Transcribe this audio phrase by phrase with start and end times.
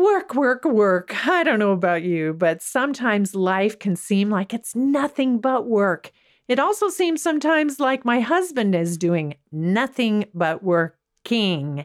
[0.00, 1.26] Work, work, work.
[1.28, 6.10] I don't know about you, but sometimes life can seem like it's nothing but work.
[6.48, 11.84] It also seems sometimes like my husband is doing nothing but working.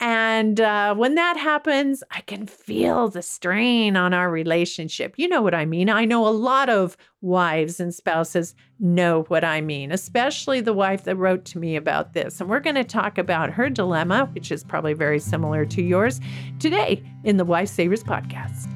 [0.00, 5.14] And uh, when that happens, I can feel the strain on our relationship.
[5.16, 5.88] You know what I mean.
[5.88, 11.02] I know a lot of wives and spouses know what I mean, especially the wife
[11.04, 12.40] that wrote to me about this.
[12.40, 16.20] And we're going to talk about her dilemma, which is probably very similar to yours,
[16.60, 18.68] today in the Wife Savers podcast.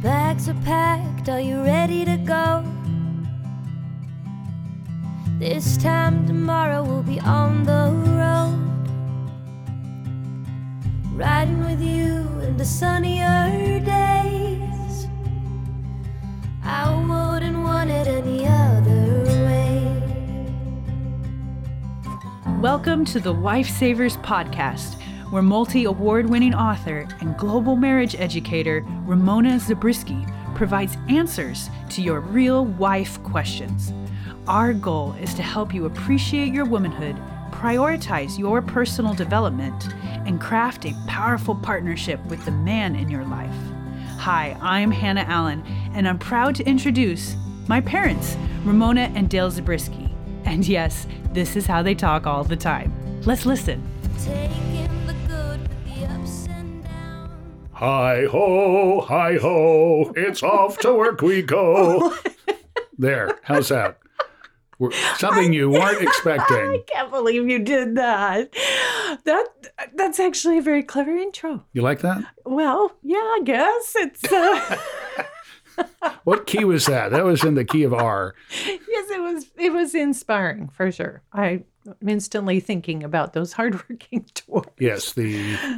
[0.00, 2.64] Bags are packed, are you ready to go?
[5.40, 8.77] This time tomorrow we'll be on the road.
[11.18, 15.08] Riding with you sunnier days.
[16.62, 20.00] I wouldn't want it any other way.
[22.60, 25.00] Welcome to the Wife Savers podcast,
[25.32, 32.20] where multi award winning author and global marriage educator Ramona Zabriskie provides answers to your
[32.20, 33.92] real wife questions.
[34.46, 37.16] Our goal is to help you appreciate your womanhood,
[37.58, 39.92] prioritize your personal development,
[40.26, 43.54] and craft a powerful partnership with the man in your life.
[44.18, 47.34] Hi, I'm Hannah Allen, and I'm proud to introduce
[47.66, 50.08] my parents, Ramona and Dale Zabriskie.
[50.44, 52.92] And yes, this is how they talk all the time.
[53.22, 53.82] Let's listen.
[54.24, 57.32] Taking the good with the ups and downs.
[57.72, 62.14] Hi ho, hi ho, it's off to work we go.
[62.98, 63.98] there, how's that?
[65.16, 66.56] Something you weren't expecting.
[66.56, 68.52] I can't believe you did that.
[69.24, 69.46] That
[69.94, 71.64] that's actually a very clever intro.
[71.72, 72.24] You like that?
[72.44, 74.24] Well, yeah, I guess it's.
[74.32, 74.76] Uh,
[76.24, 77.12] What key was that?
[77.12, 78.34] That was in the key of R.
[78.66, 79.46] yes, it was.
[79.56, 81.22] It was inspiring for sure.
[81.32, 81.64] I'm
[82.04, 84.70] instantly thinking about those hardworking dwarfs.
[84.80, 85.36] Yes, the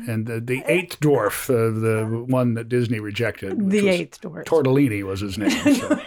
[0.09, 3.69] and the, the eighth dwarf, uh, the one that Disney rejected.
[3.71, 4.45] The eighth dwarf.
[4.47, 5.51] Tortellini was his name.
[5.51, 6.01] so-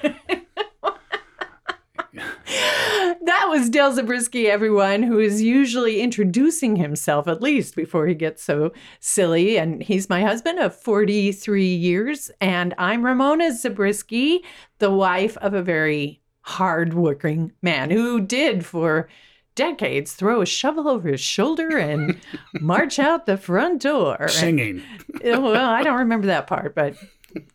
[3.25, 8.43] That was Dale Zabriskie, everyone, who is usually introducing himself at least before he gets
[8.43, 9.58] so silly.
[9.58, 12.30] And he's my husband of 43 years.
[12.42, 14.43] And I'm Ramona Zabriskie,
[14.80, 19.08] the wife of a very hardworking man who did for
[19.55, 22.20] decades throw a shovel over his shoulder and
[22.60, 24.27] march out the front door.
[24.27, 24.83] Singing.
[25.23, 26.98] well, I don't remember that part, but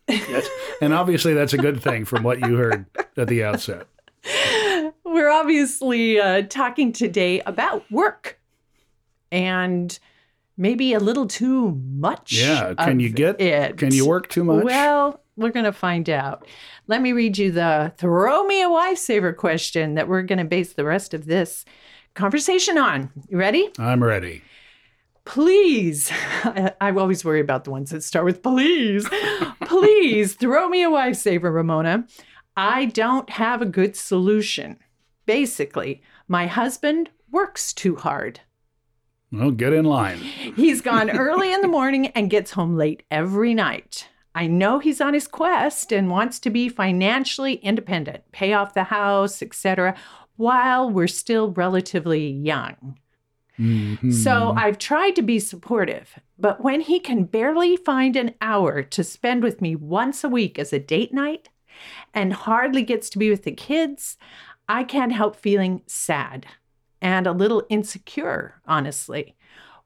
[0.07, 0.47] Yes.
[0.81, 2.85] And obviously that's a good thing from what you heard
[3.15, 3.87] at the outset.
[5.11, 8.39] We're obviously uh, talking today about work
[9.31, 9.97] and
[10.55, 12.33] maybe a little too much.
[12.33, 12.75] Yeah.
[12.75, 13.77] Can you get it?
[13.77, 14.63] can you work too much?
[14.63, 16.45] Well, we're going to find out.
[16.85, 20.45] Let me read you the throw me a wife saver question that we're going to
[20.45, 21.65] base the rest of this
[22.13, 23.09] conversation on.
[23.29, 23.71] You ready?
[23.79, 24.43] I'm ready.
[25.25, 26.11] Please,
[26.43, 29.07] I, I always worry about the ones that start with please.
[29.65, 32.05] please throw me a wife saver, Ramona.
[32.55, 34.77] I don't have a good solution.
[35.29, 38.39] Basically, my husband works too hard.
[39.31, 40.17] Well, get in line.
[40.17, 44.07] He's gone early in the morning and gets home late every night.
[44.33, 48.85] I know he's on his quest and wants to be financially independent, pay off the
[48.85, 49.95] house, etc.,
[50.37, 52.97] while we're still relatively young.
[53.59, 54.11] Mhm.
[54.11, 59.03] So I've tried to be supportive, but when he can barely find an hour to
[59.03, 61.49] spend with me once a week as a date night
[62.13, 64.17] and hardly gets to be with the kids,
[64.69, 66.45] I can't help feeling sad
[67.01, 69.35] and a little insecure, honestly.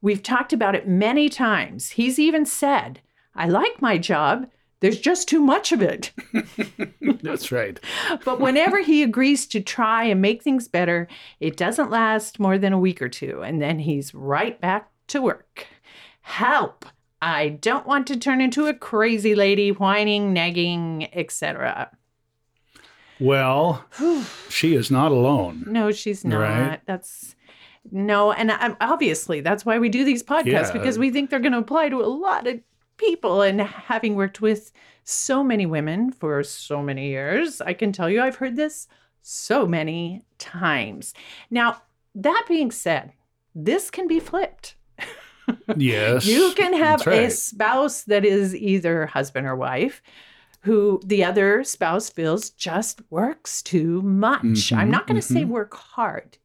[0.01, 1.91] We've talked about it many times.
[1.91, 2.99] He's even said,
[3.33, 4.47] I like my job.
[4.81, 6.11] There's just too much of it.
[7.23, 7.79] That's right.
[8.25, 11.07] But whenever he agrees to try and make things better,
[11.39, 15.21] it doesn't last more than a week or two, and then he's right back to
[15.21, 15.65] work.
[16.21, 16.85] Help!
[17.21, 21.89] I don't want to turn into a crazy lady, whining, nagging, etc.
[23.19, 23.85] Well,
[24.49, 25.65] she is not alone.
[25.67, 26.39] No, she's not.
[26.39, 26.81] Right.
[26.85, 27.35] That's
[27.91, 30.71] no, and I, obviously that's why we do these podcasts Yeah.
[30.71, 32.59] because we think they're going to apply to a lot of
[32.97, 33.41] people.
[33.41, 34.71] And having worked with
[35.03, 38.87] so many women for so many years, I can tell you I've heard this
[39.21, 41.13] so many times.
[41.49, 41.81] Now,
[42.15, 43.13] that being said,
[43.55, 44.75] this can be flipped.
[45.75, 46.25] Yes.
[46.25, 47.23] You can have right.
[47.23, 50.01] a spouse that is either husband or wife
[50.63, 54.71] who the other spouse feels just works too much.
[54.71, 55.49] I'm Mhm, not going to say mhm.
[55.49, 56.37] work hard.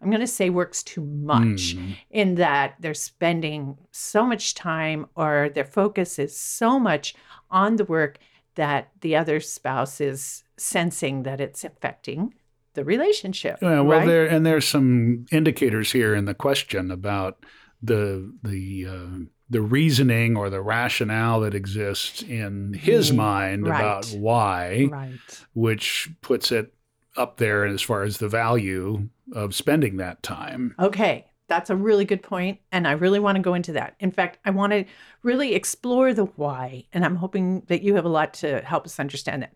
[0.00, 1.96] I'm going to say works too much Mm.
[2.10, 7.14] in that they're spending so much time or their focus is so much
[7.50, 8.18] on the work
[8.54, 12.34] that the other spouse is sensing that it's affecting
[12.74, 13.58] the relationship.
[13.62, 14.06] Yeah, well, right?
[14.06, 17.38] there and there's some indicators here in the question about
[17.82, 19.18] the the uh,
[19.54, 25.12] the reasoning or the rationale that exists in his mind about why, Right.
[25.54, 26.74] which puts it
[27.16, 30.74] up there as far as the value of spending that time.
[30.80, 33.94] Okay, that's a really good point, and I really want to go into that.
[34.00, 34.86] In fact, I want to
[35.22, 38.98] really explore the why, and I'm hoping that you have a lot to help us
[38.98, 39.52] understand that.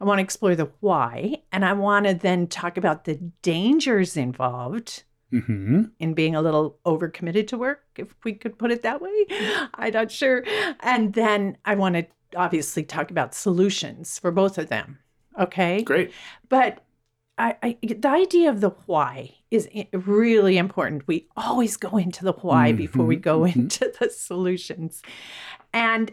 [0.00, 4.16] I want to explore the why, and I want to then talk about the dangers
[4.16, 5.02] involved
[5.40, 9.26] hmm in being a little overcommitted to work, if we could put it that way.
[9.74, 10.44] I'm not sure.
[10.80, 12.06] And then I want to
[12.36, 14.98] obviously talk about solutions for both of them.
[15.38, 15.82] Okay.
[15.82, 16.12] Great.
[16.48, 16.84] But
[17.38, 21.06] I, I, the idea of the why is really important.
[21.06, 23.56] We always go into the why before we go mhm.
[23.56, 25.02] into the solutions.
[25.72, 26.12] And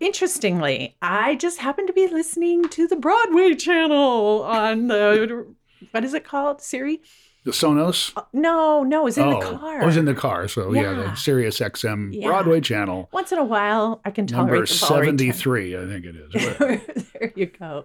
[0.00, 5.46] interestingly, I just happened to be listening to the Broadway channel on the,
[5.90, 6.60] what is it called?
[6.60, 7.00] Siri?
[7.44, 8.12] The Sonos.
[8.16, 9.82] Uh, No, no, it was in oh, the car.
[9.82, 10.46] I was in the car.
[10.48, 10.92] So yeah, Yeah.
[10.94, 12.28] the Sirius XM Yeah.
[12.28, 14.88] Broadway channel, Once in a while, I can tolerate number channel.
[14.96, 17.10] 73, I think it is.
[17.12, 17.84] there you go.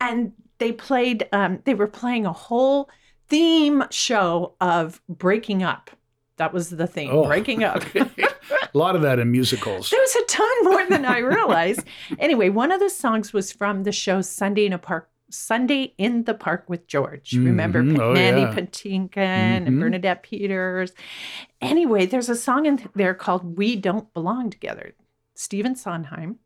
[0.00, 2.88] And they played, um, they were playing a whole
[3.28, 5.90] theme show of breaking up.
[6.36, 7.82] That was the theme, Oh, breaking up.
[7.94, 8.08] a
[8.74, 9.90] lot of that in musicals.
[9.90, 11.84] There was a ton more than I realized.
[12.18, 15.08] anyway, one of the songs was from the show Sunday in a Park.
[15.30, 17.32] Sunday in the Park with George.
[17.32, 17.98] Remember Mhm.
[17.98, 18.52] Oh, Mandy yeah.
[18.54, 19.80] Patinkin and Mhm.
[19.80, 20.92] Bernadette Peters.
[21.60, 24.94] Anyway, there's a song in there called We Don't Belong Together.
[25.34, 26.36] Stephen Sondheim.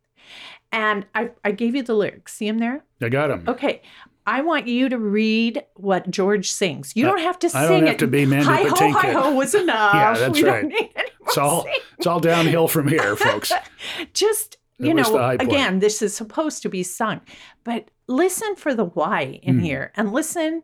[0.73, 2.35] And I, I gave you the lyrics.
[2.35, 2.85] See him there?
[3.03, 3.45] I got him.
[3.49, 3.83] Okay.
[4.27, 6.93] I want you to read what George sings.
[6.95, 7.65] You I- don't have to sing it.
[7.65, 7.99] I don't have it.
[8.01, 9.95] to be Mandy hi ho, hi ho was enough.
[9.95, 10.61] Yeah, that's we right.
[10.63, 10.91] Don't need
[11.27, 11.79] It's all singing.
[11.97, 13.51] it's all downhill from here, folks.
[14.13, 15.51] Just you know, the high point.
[15.51, 17.21] again, this is supposed to be sung,
[17.65, 19.65] but listen for the why in Hmm.
[19.65, 20.63] here, and listen.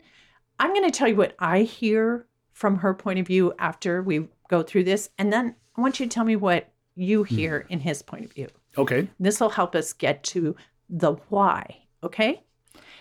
[0.58, 4.29] I'm going to tell you what I hear from her point of view after we
[4.49, 7.35] go through this, and then I want you to tell me what you Hmm.
[7.35, 8.46] hear in his point of view.
[8.79, 9.08] Okay.
[9.19, 10.55] This will help us get to
[10.88, 11.79] the why.
[12.05, 12.44] Okay.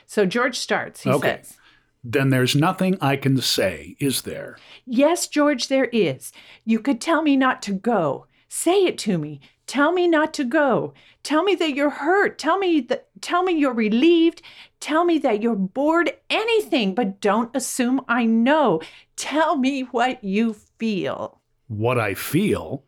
[0.07, 1.03] So George starts.
[1.03, 1.37] He Okay.
[1.43, 1.57] says,
[2.03, 4.57] Then there's nothing I can say, is there?
[4.85, 6.31] Yes, George, there is.
[6.65, 8.25] You could tell me not to go.
[8.49, 9.39] Say it to me.
[9.65, 10.93] Tell me not to go.
[11.23, 12.37] Tell me that you're hurt.
[12.37, 14.41] Tell me that tell me you're relieved.
[14.79, 16.11] Tell me that you're bored.
[16.29, 18.81] Anything, but don't assume I know.
[19.15, 21.39] Tell me what you feel.
[21.67, 22.83] What I feel?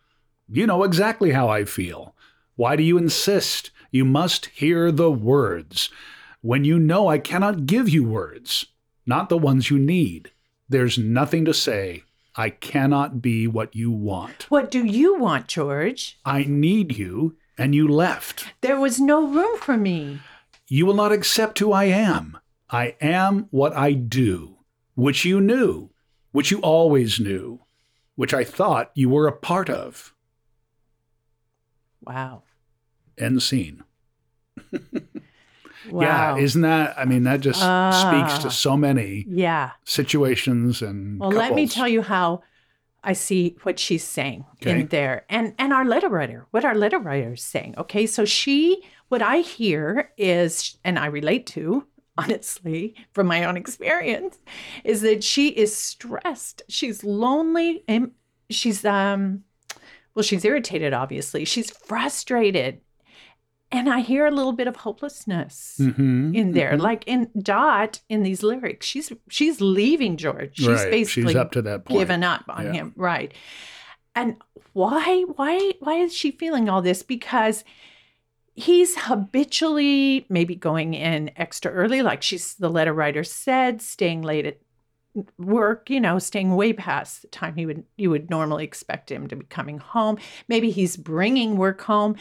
[0.49, 2.15] You know exactly how I feel.
[2.55, 3.71] Why do you insist?
[3.91, 5.89] You must hear the words.
[6.41, 8.67] When you know I cannot give you words,
[9.05, 10.31] not the ones you need.
[10.69, 12.03] There's nothing to say.
[12.37, 14.45] I cannot be what you want.
[14.49, 16.19] What do you want, George?
[16.25, 18.53] I need you, and you left.
[18.59, 20.19] There was no room for me.
[20.67, 22.37] You will not accept who I am.
[22.69, 24.57] I am what I do,
[24.95, 25.91] which you knew,
[26.31, 27.61] which you always knew,
[28.15, 30.13] which I thought you were a part of.
[32.01, 32.43] Wow.
[33.17, 33.83] End scene.
[35.91, 36.35] Wow.
[36.35, 36.97] Yeah, isn't that?
[36.97, 38.39] I mean, that just speaks Ah.
[38.43, 39.71] to so many yeah.
[39.83, 41.19] situations and.
[41.19, 42.41] Well, let me tell you how
[43.03, 44.79] I see what she's saying Okay.
[44.81, 47.75] in there, and and our letter writer, what our letter writer is saying.
[47.77, 51.85] Okay, so she, what I hear is, and I relate to
[52.17, 54.39] honestly from my own experience,
[54.83, 56.63] is that she is stressed.
[56.67, 58.11] She's lonely, and
[58.49, 59.43] she's um,
[60.15, 60.93] well, she's irritated.
[60.93, 62.81] Obviously, she's frustrated,
[63.75, 66.73] and I hear a little bit of hopelessness Mhm, in there.
[66.73, 66.81] mhm.
[66.81, 70.57] Like in Dot in these lyrics, she's she's leaving George.
[70.57, 70.91] She's right.
[70.91, 71.99] basically She's up to that point.
[71.99, 72.73] given up on Yeah.
[72.73, 72.93] him.
[72.95, 73.33] Right.
[74.15, 74.37] And
[74.73, 77.03] why why why is she feeling all this?
[77.03, 77.63] Because
[78.53, 84.45] he's habitually maybe going in extra early, like she's the letter writer said, staying late
[84.45, 84.59] at
[85.37, 89.27] work, you know, staying way past the time he would you would normally expect him
[89.27, 90.17] to be coming home.
[90.47, 92.15] Maybe he's bringing work home.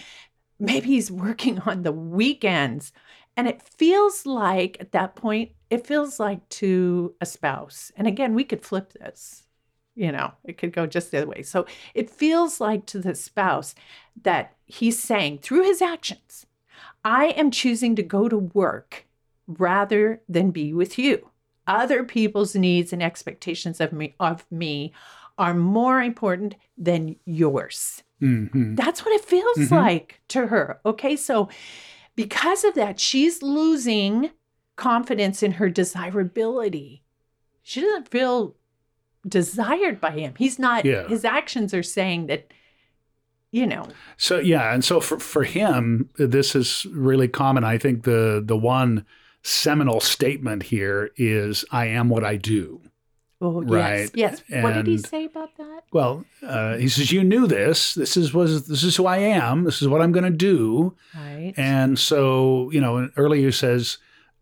[0.64, 2.92] Maybe he's working on the weekends.
[3.37, 7.90] And it feels like at that point, it feels like to a spouse.
[7.97, 9.42] And again, we could flip this,
[9.97, 11.42] you know, it could go just the other way.
[11.42, 13.75] So it feels like to the spouse
[14.23, 16.47] that he's saying through his actions,
[17.04, 19.06] I am choosing to go to work
[19.47, 21.28] rather than be with you.
[21.66, 24.92] Other people's needs and expectations of me of me
[25.38, 28.02] are more important than yours.
[28.22, 28.76] Mhm.
[28.76, 29.70] That's what it feels Mhm.
[29.72, 30.80] like to her.
[30.86, 31.16] Okay.
[31.16, 31.48] So,
[32.16, 34.30] because of that, she's losing
[34.76, 37.02] confidence in her desirability.
[37.62, 38.54] She doesn't feel
[39.26, 40.34] desired by him.
[40.38, 41.08] He's not, Yeah.
[41.08, 42.52] his actions are saying that,
[43.50, 47.64] you know, So yeah, and so for for him, this is really common.
[47.64, 49.04] I think the the one
[49.42, 52.80] seminal statement here is, "I am what I do."
[53.44, 53.70] Oh, yes.
[53.70, 54.10] Right.
[54.14, 54.42] Yes.
[54.62, 55.82] what did he say about that?
[55.92, 57.94] Well, uh, he says, "You knew this.
[57.94, 59.64] This is was this is who I am.
[59.64, 61.52] This is what I'm going to do." Right.
[61.56, 63.98] And so, you know, earlier he says,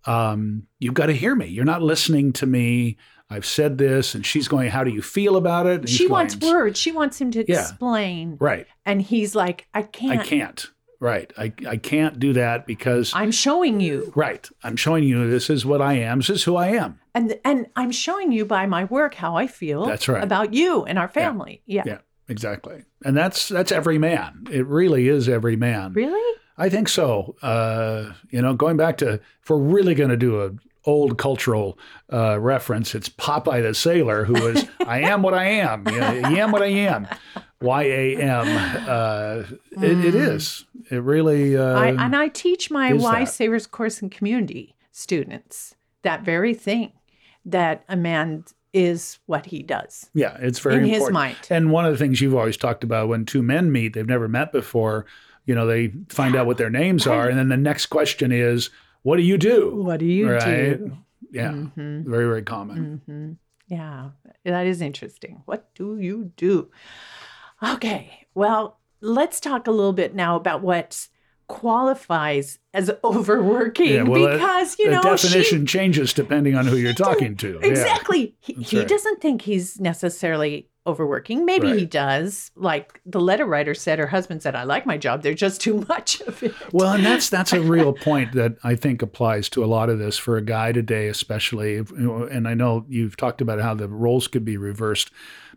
[0.07, 1.47] um, "You've got to hear me.
[1.47, 2.97] You're not listening to me.
[3.31, 6.07] I've said this." And she's going, "How do you feel about it?" And he she
[6.09, 6.79] wants words.
[6.79, 7.61] She wants him to Yeah.
[7.61, 8.37] explain.
[8.41, 8.67] Right.
[8.85, 10.21] And he's like, I can't.
[10.21, 10.71] I can't.
[11.03, 11.33] Right.
[11.37, 14.13] I I can't do that because I'm showing you.
[14.15, 14.49] right.
[14.63, 16.21] I'm showing you this is what I am.
[16.21, 17.01] This is who I am.
[17.13, 20.23] And and I'm showing you by my work how I feel That's right.
[20.23, 21.61] about you and our family.
[21.67, 21.83] Yeah.
[21.85, 21.99] Yeah.
[22.29, 22.85] Exactly.
[23.05, 24.47] And that's that's every man.
[24.49, 25.93] It really is every man.
[25.93, 26.39] Really?
[26.57, 27.35] I think so.
[27.43, 30.53] Uh, you know, going back to if we're really going to do a
[30.85, 31.79] old cultural
[32.13, 35.85] uh, reference, it's Popeye the Sailor who is I am what I am.
[35.89, 37.09] You know, I am what I am.
[37.63, 38.47] Y A M.
[38.89, 39.45] Uh,
[39.83, 40.65] it, it is.
[40.91, 41.57] It really.
[41.57, 43.25] Uh, I, and I teach my that.
[43.25, 46.93] Savers course in community students that very thing
[47.45, 51.05] that a man is what he does yeah, it's very in important.
[51.05, 51.37] his mind.
[51.51, 54.29] And one of the things you've always talked about when two men meet, they've never
[54.29, 55.05] met before.
[55.45, 58.71] You know, they find out what their names are, and then the next question is,
[59.03, 60.79] "What do you do?" What do you Right.
[60.79, 60.99] do?
[61.33, 62.05] Yeah, Mhm.
[62.05, 63.03] very very common.
[63.07, 63.33] hmm
[63.69, 64.11] Yeah,
[64.45, 65.43] that is interesting.
[65.47, 66.71] What do you do?
[67.63, 71.09] Okay, well, let's talk a little bit now about what
[71.49, 76.67] qualifies as overworking Yeah, well, uh, because you the know definition she, changes depending on
[76.67, 77.59] who you're talking to.
[77.61, 77.69] Yeah.
[77.69, 78.89] exactly he, he right.
[78.89, 84.43] doesn't think he's necessarily overworking maybe he does like the letter writer said her husband
[84.43, 87.53] said i like my job there's just too much of it Well, and that's that's
[87.53, 90.73] a real point that I think applies to a lot of this for a guy
[90.73, 91.77] today, especially.
[91.77, 95.11] And I know you've talked about how the roles could be reversed,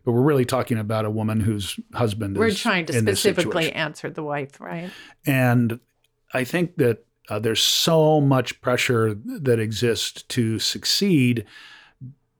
[0.05, 4.23] but we're really talking about a woman whose husband we're trying to specifically answer the
[4.23, 4.89] wife right
[5.25, 5.79] And
[6.33, 11.45] I think that uh, there's so much pressure that exists to succeed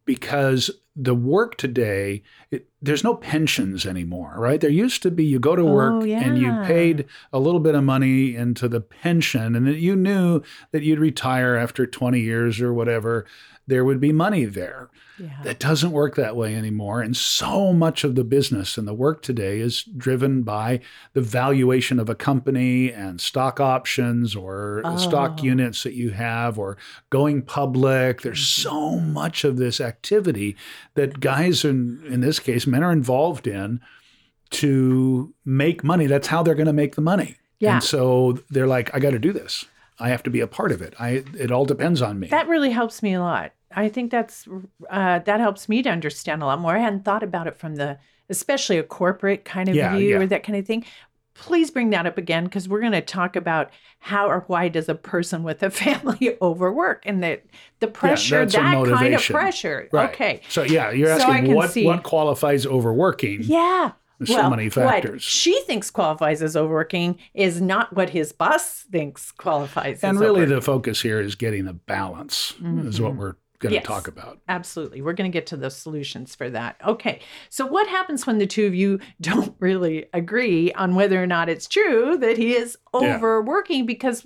[0.06, 4.62] because the work today, it, there's no pensions anymore, right?
[4.62, 7.76] There used to be you go to work Oh, and you paid a little bit
[7.76, 10.42] of money into the pension, and that you knew
[10.72, 13.26] that you'd retire after 20 years or whatever.
[13.68, 14.90] There would be money there.
[15.18, 17.02] yeah That doesn't work that way anymore.
[17.02, 20.82] And so much of the business and the work today is driven by
[21.14, 25.44] the valuation of a company and stock options or stock Oh.
[25.44, 26.78] units that you have or
[27.10, 28.22] going public.
[28.22, 28.70] There's mm-hmm.
[28.70, 30.56] so much of this activity
[30.94, 33.80] that guys, in, in this case, men are involved in
[34.52, 36.06] to make money.
[36.06, 37.38] That's how they're going to make the money.
[37.60, 37.76] Yeah.
[37.76, 39.66] And so they're like, I got to do this.
[39.98, 40.94] I have to be a part of it.
[41.00, 42.28] I it all depends on me.
[42.28, 43.54] That really helps me a lot.
[43.76, 44.48] I think that's
[44.90, 46.76] uh, that helps me to understand a lot more.
[46.76, 50.18] I hadn't thought about it from the, especially a corporate kind of Yeah, view yeah.
[50.18, 50.86] or that kind of thing.
[51.34, 54.88] Please bring that up again because we're going to talk about how or why does
[54.88, 57.42] a person with a family overwork and the
[57.82, 59.90] the pressure that's that kind of pressure.
[59.92, 60.10] Right.
[60.12, 61.86] Okay, So yeah, you're asking can what see.
[61.86, 63.42] what qualifies overworking.
[63.44, 63.92] yeah.
[64.18, 65.24] There's so well, many what factors.
[65.24, 70.56] she thinks qualifies as overworking is not what his boss thinks qualifies And really overworking.
[70.56, 73.36] the focus here is getting a balance is what we're
[73.70, 73.96] going to Yes.
[74.04, 74.40] talk about.
[74.48, 75.02] Absolutely.
[75.02, 76.78] We're going to get to the solutions for that.
[76.86, 77.20] Okay.
[77.50, 81.50] So, what happens when the two of you don't really agree on whether or not
[81.50, 83.16] it's true that he is Yeah.
[83.16, 83.86] overworking?
[83.86, 84.26] Because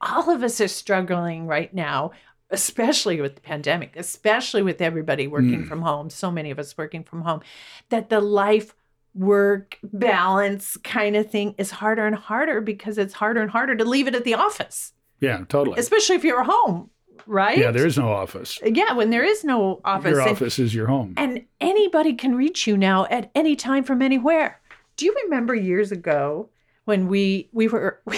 [0.00, 2.10] all of us are struggling right now,
[2.50, 5.68] especially with the pandemic, especially with everybody working Mm.
[5.68, 7.40] from home, so many of us working from home,
[7.88, 8.74] that the life
[9.14, 13.84] work balance kind of thing is harder and harder because it's harder and harder to
[13.84, 15.78] leave it at the office, Yeah, totally.
[15.80, 16.90] especially if you're home,
[17.26, 17.56] right?
[17.58, 18.58] Yeah, there is no office.
[18.64, 20.10] Yeah, when there is no office.
[20.10, 21.14] Your and- office is your home.
[21.16, 24.60] and anybody can reach you now at any time from anywhere.
[24.96, 26.48] Do you remember years ago
[26.84, 28.00] when we we were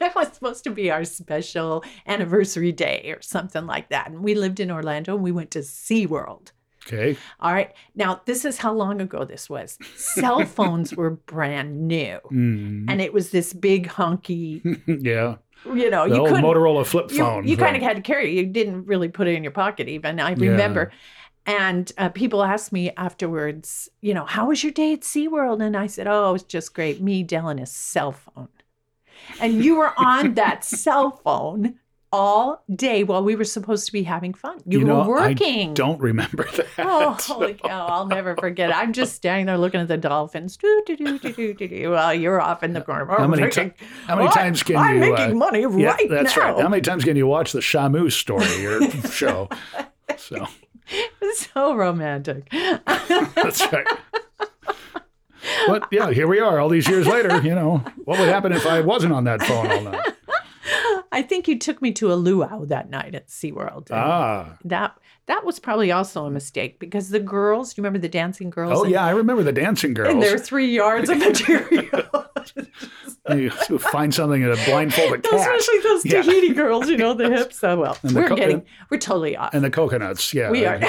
[0.00, 4.10] it was supposed to be our special anniversary day or something like that.
[4.10, 6.52] And we lived in Orlando and we went to SeaWorld.
[6.86, 7.16] Okay.
[7.38, 7.72] All right.
[7.94, 9.78] Now, this is how long ago this was.
[9.94, 12.18] Cell phones were brand new.
[12.32, 12.86] Mm.
[12.88, 15.36] And it was this big honky yeah.
[15.64, 17.46] You know, The you old couldn't Motorola flip phone.
[17.46, 17.76] you kind right.
[17.76, 18.34] of had to carry it.
[18.34, 20.20] You didn't really put it in your pocket, even.
[20.20, 20.50] I Yeah.
[20.50, 20.92] remember.
[21.46, 25.62] And uh, people asked me afterwards, you know, how was your day at SeaWorld?
[25.62, 27.00] And I said, oh, it was just great.
[27.02, 28.48] Me, Dylan, a cell phone.
[29.40, 31.78] And you were on that cell phone
[32.12, 34.58] all day while we were supposed to be having fun.
[34.66, 35.72] You, You know, were I working.
[35.74, 36.66] Don't remember that.
[36.78, 37.86] Oh, holy cow.
[37.86, 38.76] I'll never forget it.
[38.76, 40.56] I'm just standing there looking at the dolphins.
[40.58, 41.90] Do, do, do, do, do, do.
[41.90, 43.06] Well, you're off in the corner.
[43.06, 43.72] How I'm many, ti-
[44.06, 44.34] how many "What?
[44.34, 45.00] times can I'm you?
[45.12, 46.52] making uh, money yeah, right that's now.
[46.54, 46.62] right.
[46.62, 49.48] How many times can you watch the Shamu story or show?
[50.18, 50.46] So
[51.34, 52.50] so romantic.
[52.86, 53.86] that's right.
[55.66, 57.40] But yeah, here we are all these years later.
[57.40, 60.12] You know, what would happen if I wasn't on that phone all night?
[61.14, 63.90] I think you took me to a luau that night at SeaWorld.
[63.90, 64.56] and Ah.
[64.64, 68.78] That that was probably also a mistake because the girls, you remember the dancing girls?
[68.78, 70.12] Oh And- yeah, I remember the dancing girls.
[70.12, 72.02] And there are three yards of material.
[73.36, 76.22] you find something in a blindfolded cat Especially those Yeah.
[76.22, 77.62] Tahiti girls, you know, the hips.
[77.62, 77.96] Oh well.
[78.02, 79.54] And we're co- getting we're totally off.
[79.54, 80.32] and the coconuts.
[80.34, 80.80] Yeah, We are.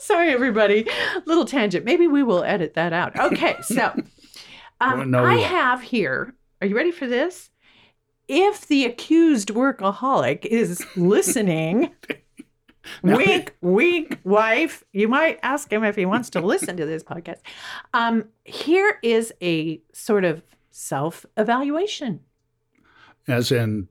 [0.00, 0.86] Sorry, everybody.
[1.26, 1.84] Little tangent.
[1.84, 3.18] Maybe we will edit that out.
[3.18, 3.94] Okay, so
[4.80, 6.34] um, No, we I have here.
[6.60, 7.50] Are you ready for this?
[8.26, 11.90] If the accused workaholic is listening,
[13.02, 17.38] wink, wink, wife, you might ask him if he wants to listen to this podcast.
[17.94, 22.20] Um, here is a sort of self evaluation.
[23.26, 23.88] As in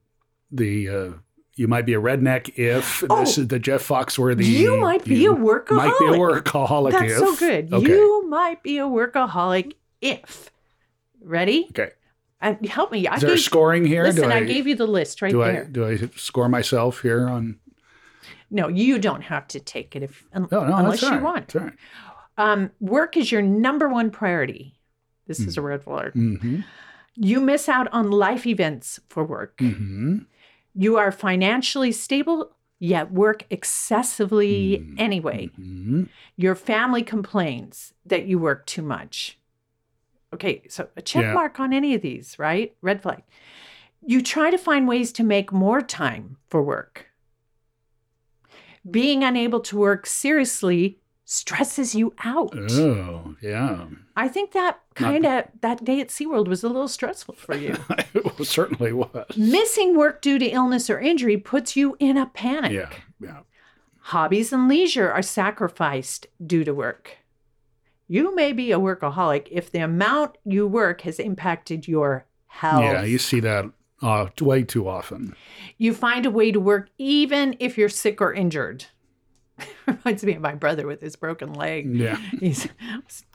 [0.51, 1.09] the uh,
[1.55, 3.19] you might be a redneck if Oh.
[3.21, 4.45] this is the Jeff Foxworthy.
[4.45, 5.71] You might be you a workaholic.
[5.77, 6.91] Might be a workaholic.
[6.91, 7.17] That's if.
[7.17, 7.73] so good.
[7.73, 7.87] Okay.
[7.87, 10.51] You might be a workaholic if.
[11.21, 11.65] Ready?
[11.71, 11.91] okay.
[12.39, 13.07] And help me.
[13.07, 14.03] I Is there gave, scoring here?
[14.03, 17.27] listen, I, I, gave you the list right do I do I score myself here
[17.27, 17.59] on?
[18.51, 21.21] No, you don't have to take it if No, no, unless that's you right.
[21.23, 21.55] want.
[21.55, 21.73] Right.
[22.37, 24.75] Um, work is your number one priority.
[25.25, 26.13] This is a red flag.
[26.13, 26.61] Mm-hmm.
[27.15, 29.57] You miss out on life events for work.
[29.57, 30.19] Mm-hmm.
[30.75, 34.95] You are financially stable, yet work excessively Mm.
[34.99, 35.49] anyway.
[35.59, 36.03] Mm-hmm.
[36.37, 39.36] Your family complains that you work too much.
[40.33, 41.33] Okay, so a check Yeah.
[41.33, 42.75] mark on any of these, right?
[42.81, 43.23] Red flag.
[44.05, 47.07] You try to find ways to make more time for work.
[48.89, 52.57] Being unable to work seriously stresses you out.
[52.71, 53.87] Oh, yeah.
[54.15, 57.75] I think that kind of that day at SeaWorld was a little stressful for you.
[58.13, 59.25] it certainly was.
[59.35, 62.71] Missing work due to illness or injury puts you in a panic.
[62.71, 63.39] Yeah, yeah.
[63.99, 67.17] Hobbies and leisure are sacrificed due to work.
[68.07, 72.83] You may be a workaholic if the amount you work has impacted your health.
[72.83, 73.65] Yeah, you see that
[74.01, 75.35] uh, way too often.
[75.77, 78.85] You find a way to work even if you're sick or injured.
[79.87, 81.93] Reminds me of my brother with his broken leg.
[81.95, 82.67] Yeah, He's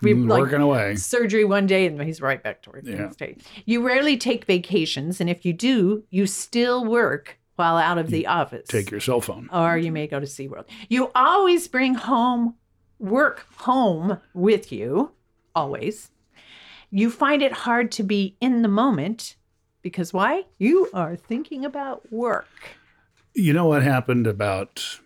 [0.03, 0.95] we like working away.
[0.97, 2.97] surgery one day and he's right back to work the Yeah.
[2.99, 3.37] next day.
[3.65, 8.27] You rarely take vacations, and if you do, you still work while out of the
[8.27, 8.69] office.
[8.69, 9.49] Take your cell phone.
[9.53, 10.65] or you may go to SeaWorld.
[10.89, 12.55] You always bring home
[13.03, 15.11] work home with you,
[15.55, 16.11] always.
[16.91, 19.37] You find it hard to be in the moment
[19.83, 20.45] because why?
[20.59, 22.49] You are thinking about work.
[23.35, 24.99] You know what happened about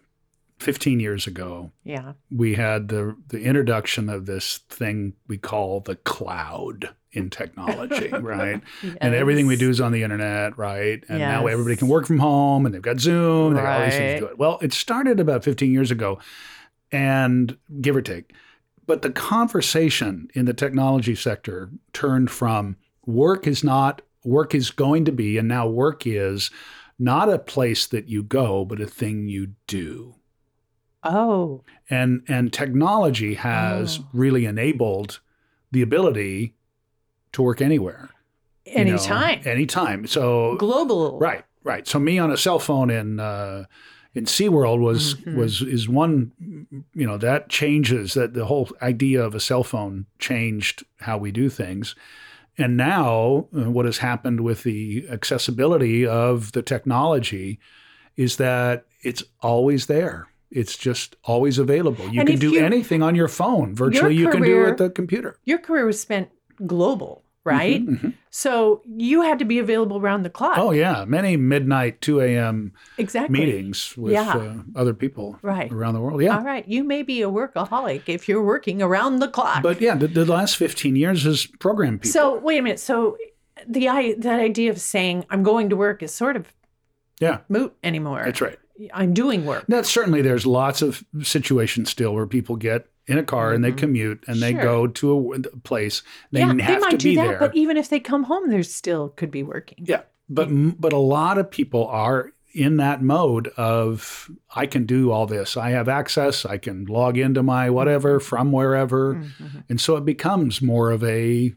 [0.59, 1.71] 15 years ago?
[1.85, 2.13] Yeah.
[2.31, 8.61] We had the the introduction of this thing we call the cloud in technology, right?
[9.01, 11.03] And everything we do is on the internet, right?
[11.09, 14.15] And now everybody can work from home and they've got Zoom, got all these things
[14.15, 14.33] to do Right.
[14.33, 14.39] it.
[14.39, 16.19] Well, it started about 15 years ago
[16.93, 18.33] and give or take.
[18.87, 25.05] But the conversation in the technology sector turned from work is not work is going
[25.05, 26.51] to be and now work is
[26.99, 30.15] not a place that you go but a thing you do
[31.05, 34.09] Oh, and and technology has Oh.
[34.13, 35.21] really enabled
[35.71, 36.55] the ability
[37.33, 38.11] to work anywhere
[38.65, 39.41] you know, anytime.
[39.45, 41.17] anytime so Global.
[41.21, 43.67] right right so me on a cell phone in uh
[44.17, 45.37] in SeaWorld was Mhm.
[45.37, 46.33] was is one
[46.95, 51.31] you know that changes that the whole idea of a cell phone changed how we
[51.31, 51.95] do things.
[52.59, 57.59] And now uh, what has happened with the accessibility of the technology
[58.17, 60.27] is that it's always there.
[60.51, 62.09] It's just always available.
[62.09, 63.75] You And can do you- anything on your phone.
[63.75, 65.37] Virtually you can do career- at the computer.
[65.45, 66.31] Your career was spent
[66.65, 67.85] global, right?
[67.87, 68.13] Mhm, mhm.
[68.31, 70.59] So you had to be available around the clock.
[70.59, 73.39] oh yeah many midnight 2 a.m exactly.
[73.39, 74.33] meetings with Yeah.
[74.37, 75.73] uh, other people Right.
[75.73, 76.21] around the world.
[76.23, 76.37] Yeah.
[76.37, 76.67] All right.
[76.69, 79.63] You may be a workaholic if you're working around the clock.
[79.63, 82.13] But yeah, the, the last 15 years has programmed people.
[82.13, 82.81] so wait a minute.
[82.81, 83.17] So
[83.67, 86.53] the i that idea of saying I'm going to work is sort of
[87.21, 88.23] yeah, moot anymore.
[88.27, 88.59] that's right.
[88.93, 89.65] I'm doing work.
[89.69, 93.73] That certainly there's lots of situations still where people get in a car and they
[93.73, 94.63] commute and they Mm-hmm.
[94.63, 96.03] Go to a, place.
[96.33, 97.39] They yeah, have they might to do be that, there.
[97.39, 99.79] but even if they come home, they still could be working.
[99.87, 100.49] yeah, but
[100.81, 105.57] but a lot of people are in that mode of I can do all this.
[105.59, 106.45] I have access.
[106.47, 109.65] I can log into my whatever from wherever, Mhm.
[109.69, 111.55] and so it becomes more of a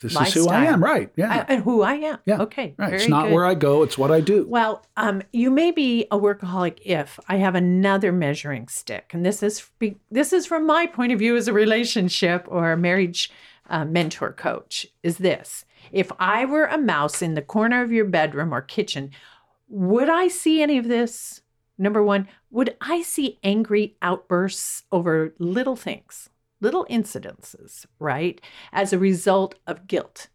[0.00, 0.82] this is who I am.
[0.84, 1.10] Right?
[1.16, 1.32] Yeah.
[1.48, 2.18] I- and who I am.
[2.26, 2.74] Yeah, Okay.
[2.76, 2.92] right.
[2.92, 3.32] It's not good.
[3.34, 3.82] where I go.
[3.82, 4.46] It's what I do.
[4.48, 9.42] Well, um, you may be a workaholic if I have another measuring stick, and this
[9.42, 9.68] is
[10.10, 13.30] this is from my point of view as a relationship or a marriage
[13.70, 14.86] uh, mentor coach.
[15.02, 19.10] Is this if I were a mouse in the corner of your bedroom or kitchen,
[19.68, 21.40] would I see any of this?
[21.78, 28.40] Number one, would I see angry outbursts over little things, little incidences, right,
[28.72, 30.28] as a result of guilt?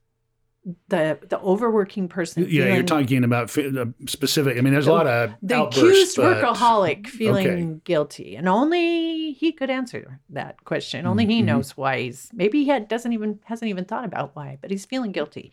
[0.89, 2.45] the the overworking person.
[2.47, 4.59] Yeah, you're talking about uh, specific.
[4.59, 7.79] I mean, there's a lot of the accused but- workaholic feeling Okay.
[7.83, 11.07] guilty, and only he could answer that question.
[11.07, 11.45] Only he Mhm.
[11.45, 14.85] knows why he's maybe he had, doesn't even hasn't even thought about why, but he's
[14.85, 15.51] feeling guilty.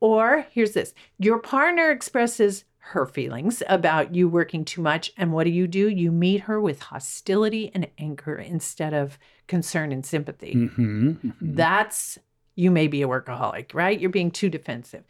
[0.00, 5.44] Or here's this: your partner expresses her feelings about you working too much, and what
[5.44, 5.86] do you do?
[5.86, 9.18] You meet her with hostility and anger instead of
[9.50, 10.54] concern and sympathy.
[10.54, 11.34] Mhm, mhm.
[11.40, 12.18] That's
[12.54, 13.98] you may be a workaholic, right?
[14.00, 15.04] You're being too defensive.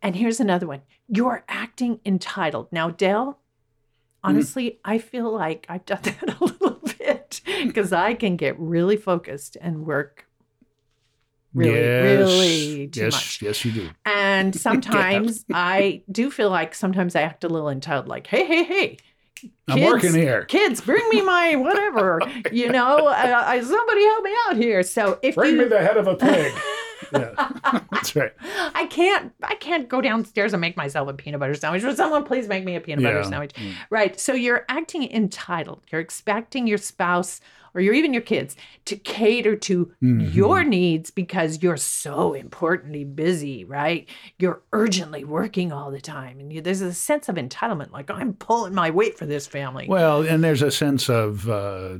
[0.00, 0.82] And here's another one.
[1.08, 2.68] You're acting entitled.
[2.70, 3.38] Now, Dale,
[4.22, 8.96] honestly, I feel like I've done that a little bit because I can get really
[8.96, 10.26] focused and work
[11.52, 13.42] really, yes, really too yes, much.
[13.42, 13.90] yes, you do.
[14.04, 18.64] And sometimes I do feel like sometimes I act a little entitled, like, hey, hey,
[18.64, 18.98] hey.
[19.68, 20.44] I'm kids, working here.
[20.44, 22.20] Kids, bring me my whatever.
[22.52, 24.82] You know, uh, I, somebody help me out here.
[24.82, 26.52] So if Bring you, me the head of a pig.
[27.12, 27.50] yeah,
[27.92, 28.32] that's right.
[28.74, 31.82] I can't I can't go downstairs and make myself a peanut butter sandwich.
[31.82, 33.52] Would someone please make me a peanut butter sandwich?
[33.54, 33.74] Mm.
[33.90, 34.18] Right.
[34.18, 35.82] So you're acting entitled.
[35.90, 37.40] You're expecting your spouse
[37.74, 40.32] or you're even your kids to cater to Mhm.
[40.34, 44.08] your needs because you're so importantly busy, right?
[44.38, 46.38] You're urgently working all the time.
[46.40, 49.86] And you, there's a sense of entitlement, like I'm pulling my weight for this family.
[49.88, 51.98] Well, and there's a sense of uh,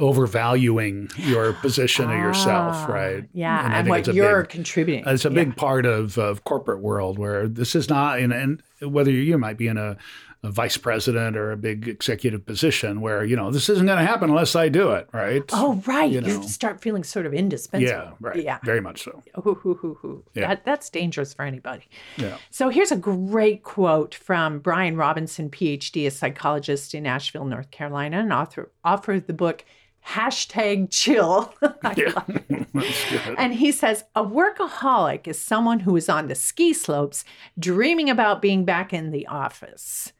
[0.00, 3.24] overvaluing your position of yourself, Ah, right?
[3.32, 3.60] Yeah.
[3.72, 5.04] I And, what you're big- contributing.
[5.06, 5.34] It's a Yeah.
[5.34, 9.56] big part of, of corporate world where this is not in and whether you might
[9.56, 9.96] be in a,
[10.44, 14.04] a vice president or a big executive position where you know this isn't going to
[14.04, 15.42] happen unless I do it, right?
[15.52, 16.10] Oh, right.
[16.10, 17.90] you You, start feeling sort of indispensable.
[17.90, 18.42] yeah, right.
[18.42, 18.58] Yeah.
[18.62, 19.22] very much so.
[19.42, 20.22] Hoo, hoo, hoo, hoo.
[20.34, 20.48] Yeah.
[20.48, 21.88] That, that's dangerous for anybody.
[22.18, 22.36] Yeah.
[22.50, 28.18] So here's a great quote from Bryan Robinson, PhD, a psychologist in Asheville, North Carolina,
[28.20, 29.64] and author, author of the book
[30.06, 31.54] hashtag chill.
[31.96, 32.12] Yeah.
[32.74, 33.36] That's good.
[33.38, 37.24] And he says, a workaholic is someone who is on the ski slopes
[37.58, 40.12] dreaming about being back in the office.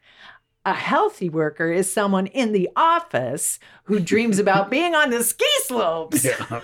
[0.64, 5.46] A healthy worker is someone in the office who dreams about being on the ski
[5.64, 6.24] slopes.
[6.24, 6.61] Yeah.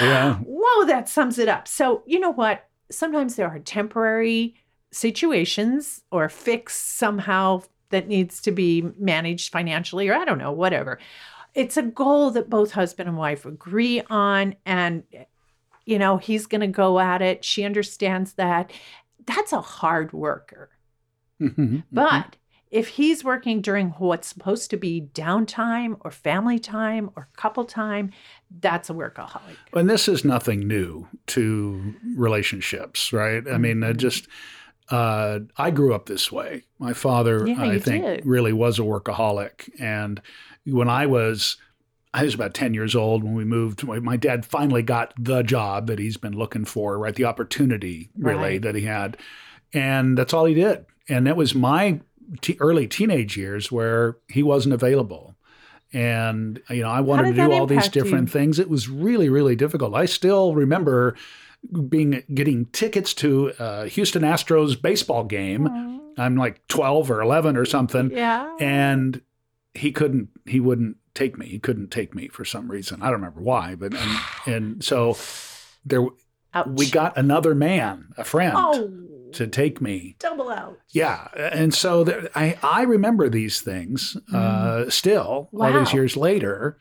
[0.00, 0.34] yeah.
[0.36, 1.68] Whoa, that sums it up.
[1.68, 2.68] So, you know what?
[2.90, 4.54] Sometimes there are temporary
[4.92, 10.98] situations or fix somehow that needs to be managed financially, or I don't know, whatever.
[11.54, 14.56] It's a goal that both husband and wife agree on.
[14.64, 15.04] And,
[15.84, 17.44] you know, he's going to go at it.
[17.44, 18.72] She understands that.
[19.26, 20.70] That's a hard worker.
[21.38, 21.84] Mhm.
[21.92, 22.36] But
[22.70, 28.10] if he's working during what's supposed to be downtime or family time or couple time,
[28.60, 29.56] that's a workaholic.
[29.72, 33.42] And this is nothing new to relationships, right?
[33.48, 33.96] I mean, Mhm.
[33.96, 34.28] just
[34.88, 36.62] uh, I grew up this way.
[36.78, 38.24] My father, Yeah, I think, did.
[38.24, 39.68] really was a workaholic.
[39.80, 40.22] And
[40.64, 41.56] when I was,
[42.14, 43.82] I was about 10 years old when we moved.
[43.84, 47.16] My my dad finally got the job that he's been looking for, right?
[47.16, 48.62] The opportunity, really, Right.
[48.62, 49.16] that he had.
[49.74, 50.86] And that's all he did.
[51.08, 52.00] And that was my
[52.40, 55.34] te- early teenage years where he wasn't available.
[55.92, 58.02] And, you know, I wanted to do all these impact you?
[58.02, 58.58] different things.
[58.58, 59.94] It was really, really difficult.
[59.94, 61.14] I still remember
[61.88, 66.00] being getting tickets to a Houston Astros baseball game.
[66.18, 68.54] I'm like 12 or 11 or something, Yeah.
[68.58, 69.20] and
[69.74, 70.28] he couldn't.
[70.46, 71.46] He wouldn't take me.
[71.46, 73.00] He couldn't take me for some reason.
[73.02, 75.16] I don't remember why, but and, and so
[75.84, 76.06] there
[76.54, 76.66] Ouch.
[76.68, 78.90] we got another man, a friend, oh
[79.32, 80.16] to take me.
[80.18, 80.78] double out.
[80.90, 85.94] Yeah, and so there, I I remember these things uh, still all these Mm.
[85.94, 86.78] Years later,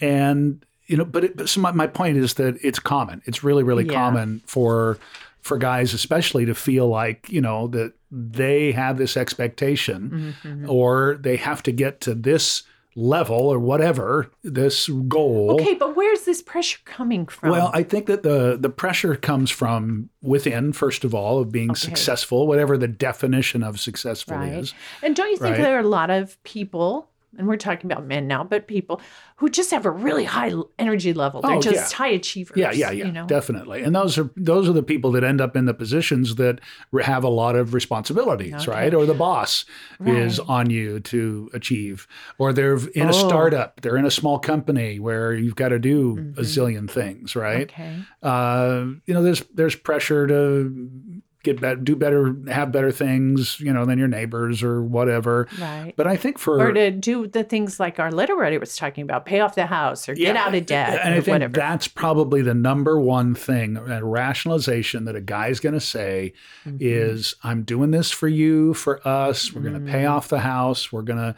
[0.00, 3.20] and you know, but, it, but so my, my point is that it's common.
[3.26, 3.92] It's really really Yeah.
[3.94, 4.98] common for
[5.40, 10.68] for guys especially to feel like you know that they have this expectation Mhm.
[10.68, 12.62] or they have to get to this
[12.98, 15.52] level or whatever this goal.
[15.60, 17.50] Okay, but where's this pressure coming from?
[17.50, 21.70] Well, I think that the the pressure comes from within, first of all, of being
[21.70, 21.78] Okay.
[21.78, 24.52] successful, whatever the definition of successful Right.
[24.52, 24.74] is.
[25.02, 25.62] and don't you think right.
[25.62, 29.00] there are a lot of people, and we're talking about men now, but people
[29.36, 31.42] who just have a really high energy level.
[31.42, 31.96] They're Oh, just yeah.
[31.98, 32.56] high achievers.
[32.56, 33.26] Yeah, yeah, yeah, You know?
[33.26, 33.82] definitely.
[33.82, 36.60] And those are those are the people that end up in the positions that
[37.02, 38.70] have a lot of responsibilities, Okay.
[38.70, 38.94] right?
[38.94, 39.64] Or the boss
[40.04, 43.28] is on you to achieve, or they're in a Oh.
[43.28, 46.38] startup, they're in a small company where you've got to do Mhm.
[46.38, 47.70] a zillion things, right?
[47.70, 47.94] Okay.
[48.22, 53.72] uh, you know, there's there's pressure to get better, do better, have better things, you
[53.72, 55.46] know, than your neighbors or whatever.
[55.60, 55.92] Right.
[55.96, 59.24] But I think for or to do the things like our writer was talking about,
[59.24, 61.52] pay off the house or get Yeah, out of debt and I think whatever.
[61.52, 66.32] that's probably the number one thing, a rationalization that a guy's going to say
[66.66, 66.76] Mhm.
[66.80, 69.52] is, "I'm doing this for you, for us.
[69.52, 70.92] We're going to pay off the house.
[70.92, 71.34] We're gonna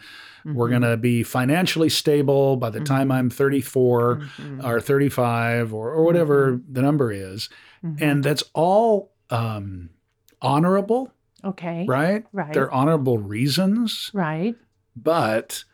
[0.46, 0.70] we're Mhm.
[0.70, 3.14] going to be financially stable by the time Mhm.
[3.14, 4.64] I'm 34 Mhm.
[4.64, 7.50] or 35 or or whatever the number is."
[7.98, 9.90] And that's all um,
[10.42, 11.12] honorable,
[11.44, 11.84] Okay.
[11.88, 12.24] right?
[12.32, 12.52] Right.
[12.52, 14.56] They're honorable reasons, Right.
[14.96, 15.64] but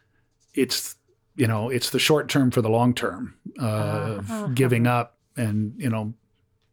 [0.54, 0.96] it's
[1.36, 4.48] you know it's the short term for the long term of Uh-huh.
[4.54, 6.14] giving up, and you know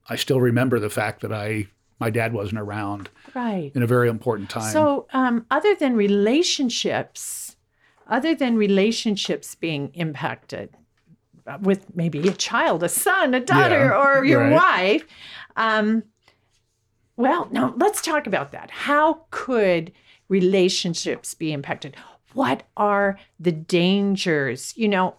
[0.10, 1.68] I still remember the fact that I
[2.00, 3.72] my dad wasn't around Right.
[3.76, 4.72] in a very important time.
[4.72, 7.56] So, um, other than relationships,
[8.08, 10.70] other than relationships being impacted
[11.48, 14.52] uh, with maybe a child, a son, a daughter, Yeah, or your right.
[14.54, 15.06] wife,
[15.56, 16.04] um,
[17.16, 18.72] well, now let's talk about that.
[18.72, 19.92] How could
[20.30, 21.96] relationships be impacted?
[22.34, 24.74] What are the dangers?
[24.76, 25.16] You know,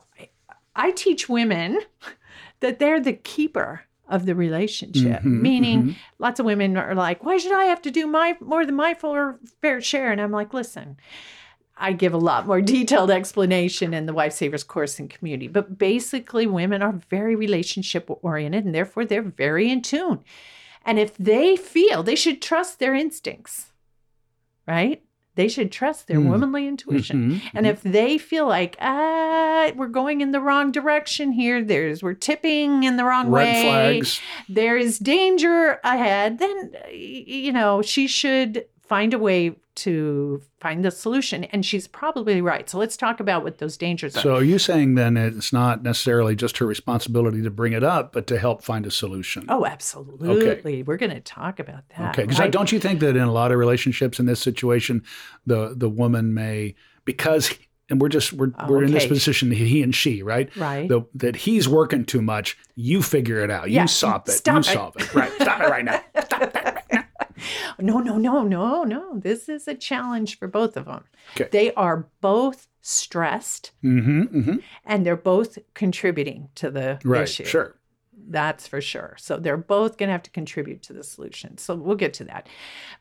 [0.77, 1.81] I- teach women
[2.61, 5.95] that they're the keeper of the relationship, Mhm, meaning mhm.
[6.19, 8.93] lots of women are like, why should I have to do my more than my
[8.95, 10.13] full or fair share?
[10.13, 10.97] And I'm like, listen,
[11.77, 15.49] I give a lot more detailed explanation in the Wife Savers course and community.
[15.49, 20.21] But basically, women are very relationship oriented and therefore they're very in tune.
[20.85, 23.73] And if they feel they should trust their instincts,
[24.67, 25.03] right?
[25.37, 26.29] They should trust their Mm.
[26.29, 27.33] womanly intuition.
[27.33, 32.03] Mhm, And if they feel like, ah, we're going in the wrong direction here, there's
[32.05, 34.21] we're tipping in the wrong red way flags.
[34.49, 40.91] there is danger ahead, then, you know, she should find a way to find the
[40.91, 41.45] solution.
[41.45, 42.69] And she's probably right.
[42.71, 44.21] So let's talk about what those dangers are.
[44.21, 48.13] So are you saying then it's not necessarily just her responsibility to bring it up,
[48.13, 49.47] but to help find a solution?
[49.49, 50.49] oh, absolutely.
[50.51, 50.83] Okay.
[50.83, 52.11] We're going to talk about that.
[52.11, 52.53] Okay, because right?
[52.53, 55.03] don't you think that in a lot of relationships in this situation,
[55.47, 57.53] the the woman may because
[57.91, 60.89] and we're just we're we're in this position he and she right Right.
[60.89, 62.57] the, that he's working too much.
[62.77, 63.71] You figure it out.
[63.71, 64.33] Yeah, You solve it.
[64.33, 64.75] stop you it.
[64.75, 65.15] solve it.
[65.15, 65.33] Right.
[65.41, 67.01] Stop it right now.
[67.79, 69.19] No, no, no, no, no.
[69.19, 71.05] This is a challenge for both of them.
[71.37, 71.49] Okay.
[71.51, 74.23] They are both stressed Mm-hmm.
[74.23, 74.57] mm-hmm.
[74.85, 77.23] and they're both contributing to the Right.
[77.23, 77.45] issue.
[77.45, 77.75] Sure.
[78.27, 79.17] That's for sure.
[79.19, 81.59] So they're both going to have to contribute to the solution.
[81.59, 82.49] So we'll get to that.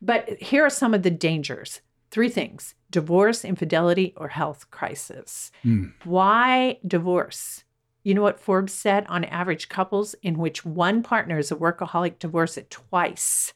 [0.02, 1.82] But here are some of the dangers.
[2.12, 5.52] Three things divorce, infidelity, or health crisis.
[5.66, 5.94] Mm.
[6.04, 7.64] Why divorce?
[8.04, 9.06] You know what Forbes said?
[9.08, 13.54] On average, couples in which one partner is a workaholic divorce at twice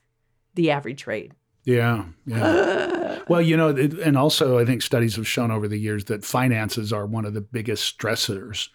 [0.57, 1.31] the average rate.
[1.63, 2.05] Yeah.
[2.25, 3.19] Yeah.
[3.29, 6.23] Well, you know, it, and also I think studies have shown over the years that
[6.23, 8.69] finances are one of the biggest stressors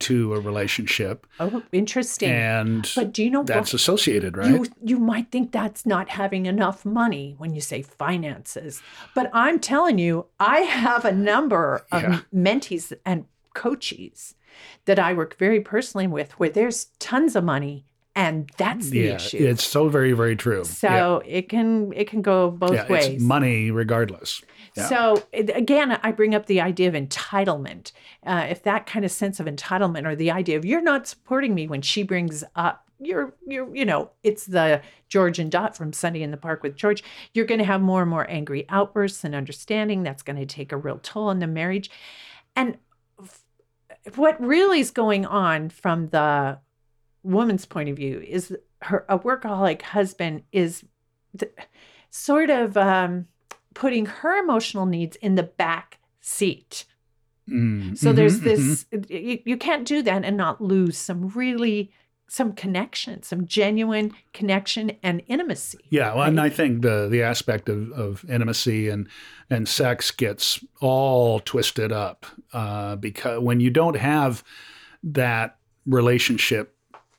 [0.00, 2.28] to a relationship, Oh, interesting.
[2.30, 4.50] and but do you know that's associated, right?
[4.50, 8.82] You, you might think that's not having enough money when you say finances.
[9.14, 12.20] But I'm telling you, I have a number of Yeah.
[12.34, 14.34] mentees and coaches
[14.84, 19.14] that I work very personally with where there's tons of money and that's the yeah,
[19.16, 19.38] issue.
[19.38, 20.64] it's so very, very true.
[20.64, 23.06] so it can it can go both yeah, ways.
[23.06, 24.42] it's money regardless.
[24.76, 24.88] Yeah.
[24.88, 27.92] So it- again, I bring up the idea of entitlement.
[28.24, 31.54] Uh, if that kind of sense of entitlement, or the idea of you're not supporting
[31.54, 35.92] me when she brings up you're you're you know it's the George and Dot from
[35.92, 37.02] Sunday in the Park with George.
[37.32, 40.02] You're going to have more and more angry outbursts and understanding.
[40.02, 41.90] That's going to take a real toll on the marriage.
[42.56, 42.78] And
[43.20, 43.42] f-
[44.14, 46.58] what really is going on from the
[47.24, 50.84] woman's point of view is her a workaholic husband is
[51.38, 51.52] th-
[52.10, 53.26] sort of um,
[53.74, 56.84] putting her emotional needs in the back seat.
[57.48, 58.44] Mm, So there's mhm.
[58.44, 61.92] this you, you can't do that and not lose some really
[62.26, 65.78] some connection, some genuine connection and intimacy.
[65.90, 69.08] Yeah, well, and I think the the aspect of, of intimacy and
[69.50, 74.42] and sex gets all twisted up uh, because when you don't have
[75.02, 76.73] that relationship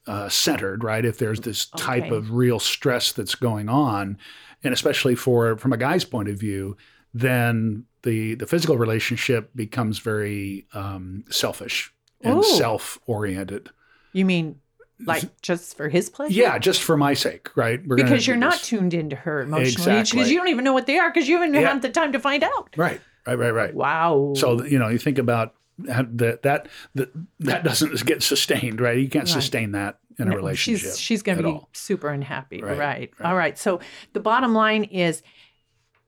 [0.08, 1.04] uh, centered, right?
[1.06, 2.16] If there's this type Okay.
[2.16, 4.18] of real stress that's going on,
[4.64, 6.78] and especially for from a guy's point of view,
[7.14, 11.92] then the the physical relationship becomes very um, selfish
[12.22, 12.44] and Ooh.
[12.44, 13.70] self oriented.
[14.14, 14.60] You mean
[15.06, 16.34] like just for his pleasure?
[16.34, 17.82] Yeah, just for my sake, right?
[17.86, 18.68] We're Because you're not this.
[18.68, 20.18] tuned into her emotional needs Exactly.
[20.20, 21.62] because you don't even know what they are because you haven't Yeah.
[21.74, 22.70] had the time to find out.
[22.78, 23.74] right, right, right, right.
[23.76, 24.34] Wow.
[24.38, 27.10] So you know, you think about that that that
[27.40, 28.98] that doesn't get sustained, right?
[28.98, 29.34] You can't Right.
[29.34, 30.82] sustain that in a No, relationship.
[30.92, 31.70] She's she's going to be all.
[31.74, 32.62] super unhappy.
[32.62, 33.30] Right, Right, right.
[33.30, 33.58] All right.
[33.58, 33.80] So
[34.14, 35.22] the bottom line is,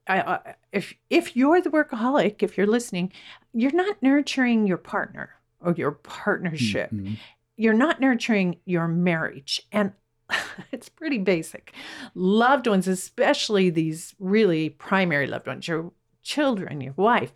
[0.08, 3.12] I, I, if if you're the workaholic, if you're listening,
[3.54, 6.92] you're not nurturing your partner or your partnership.
[6.92, 7.18] Mhm.
[7.58, 9.92] You're not nurturing your marriage, and
[10.72, 11.74] it's pretty basic.
[12.14, 15.92] Loved ones, especially these really primary loved ones, your
[16.24, 17.34] children, your wife.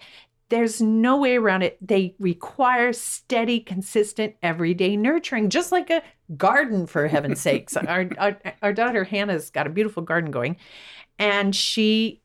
[0.52, 1.78] There's no way around it.
[1.82, 6.04] They require steady, consistent, everyday nurturing, just like a
[6.36, 7.78] garden, for heaven's sakes.
[7.78, 10.58] Our, our, our daughter Hannah's got a beautiful garden going,
[11.18, 12.21] and she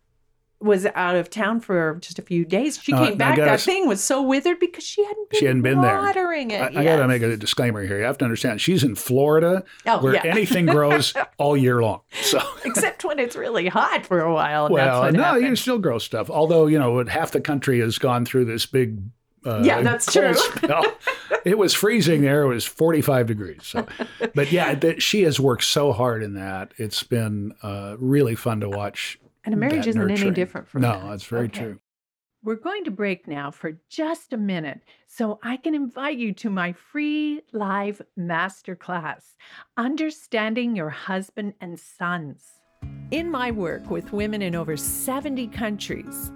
[0.58, 2.78] was out of town for just a few days.
[2.82, 3.36] She Uh, came back.
[3.36, 5.96] That thing was so withered because she hadn't been, She hadn't been there.
[5.98, 6.60] watering it.
[6.76, 7.98] I, I got to make a disclaimer here.
[7.98, 10.22] You have to understand, she's in Florida Oh, where yeah.
[10.24, 12.00] anything grows all year long.
[12.22, 14.70] So, Except when it's really hot for a while.
[14.70, 15.46] well, no, happened.
[15.46, 16.30] you still grow stuff.
[16.30, 18.98] Although, you know, half the country has gone through this big.
[19.44, 20.32] Uh, Yeah, that's true.
[21.44, 22.42] it was freezing there.
[22.42, 23.60] It was 45 degrees.
[23.62, 23.86] So,
[24.34, 26.72] but yeah, that she has worked so hard in that.
[26.78, 29.18] It's been uh, really fun to watch.
[29.46, 31.02] And a marriage isn't any different from No, that.
[31.04, 31.58] No, that's very Okay.
[31.60, 31.80] true.
[32.42, 36.50] We're going to break now for just a minute so I can invite you to
[36.50, 39.34] my free live masterclass,
[39.76, 42.44] Understanding Your Husband and Sons.
[43.10, 46.30] In my work with women in over 70 countries,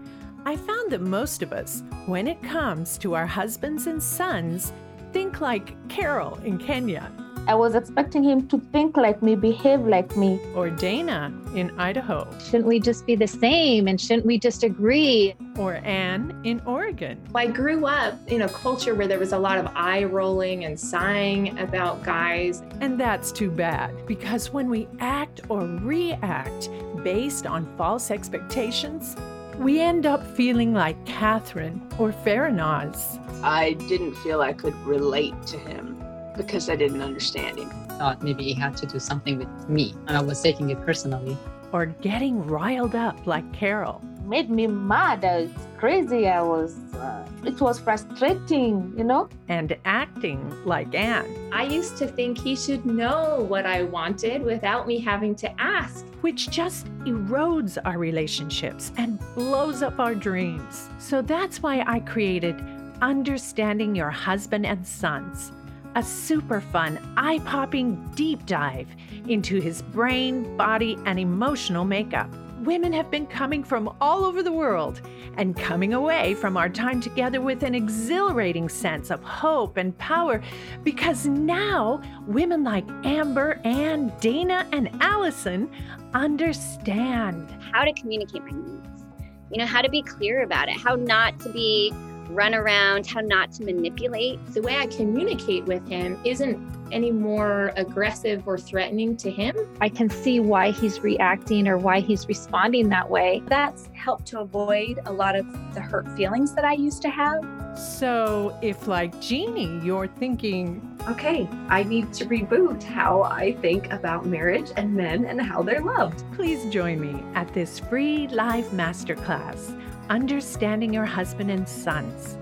[0.44, 4.72] I found that most of us, when it comes to our husbands and sons,
[5.12, 7.12] think like Carol in Kenya
[7.46, 10.40] I was expecting him to think like me, behave like me.
[10.54, 15.34] or Dana in Idaho Shouldn't we just be the same and shouldn't we just agree?
[15.58, 17.20] or Anne in Oregon.
[17.34, 20.78] I grew up in a culture where there was a lot of eye rolling and
[20.78, 22.62] sighing about guys.
[22.80, 26.70] And that's too bad because when we act or react
[27.02, 29.16] based on false expectations,
[29.58, 33.18] we end up feeling like Catherine or Farinaz.
[33.44, 36.00] I didn't feel I could relate to him
[36.36, 37.70] because I didn't understand him.
[37.98, 41.36] thought maybe he had to do something with me, and I was taking it personally.
[41.72, 44.02] or getting riled up like Carol.
[44.24, 45.24] Made me mad.
[45.24, 46.26] I was crazy.
[46.28, 46.76] I was.
[46.94, 49.28] Uh, it was frustrating, you know.
[49.48, 54.86] and acting like Anne, I used to think he should know what I wanted without
[54.86, 56.04] me having to ask.
[56.22, 60.88] which just erodes our relationships and blows up our dreams.
[60.98, 62.56] So that's why I created
[63.00, 65.50] Understanding Your Husband and Sons,
[65.94, 68.88] a super fun, eye popping deep dive
[69.28, 72.28] into his brain, body, and emotional makeup.
[72.60, 75.00] Women have been coming from all over the world
[75.36, 80.42] and coming away from our time together with an exhilarating sense of hope and power
[80.84, 85.70] because now women like Amber, Ann, Dana, and Allison
[86.12, 87.50] understand.
[87.72, 89.04] how to communicate my needs,
[89.50, 91.92] you know, how to be clear about it, how not to be
[92.34, 94.44] run around, how not to manipulate.
[94.54, 96.58] The way I communicate with him isn't
[96.92, 99.56] any more aggressive or threatening to him.
[99.80, 103.42] I can see why he's reacting or why he's responding that way.
[103.46, 107.44] That's helped to avoid a lot of the hurt feelings that I used to have.
[107.78, 114.26] So, if like Jeannie, you're thinking, Okay, I need to reboot how I think about
[114.26, 116.22] marriage and men and how they're loved.
[116.34, 119.74] please join me at this free live masterclass,
[120.10, 122.36] Understanding Your Husband and Sons.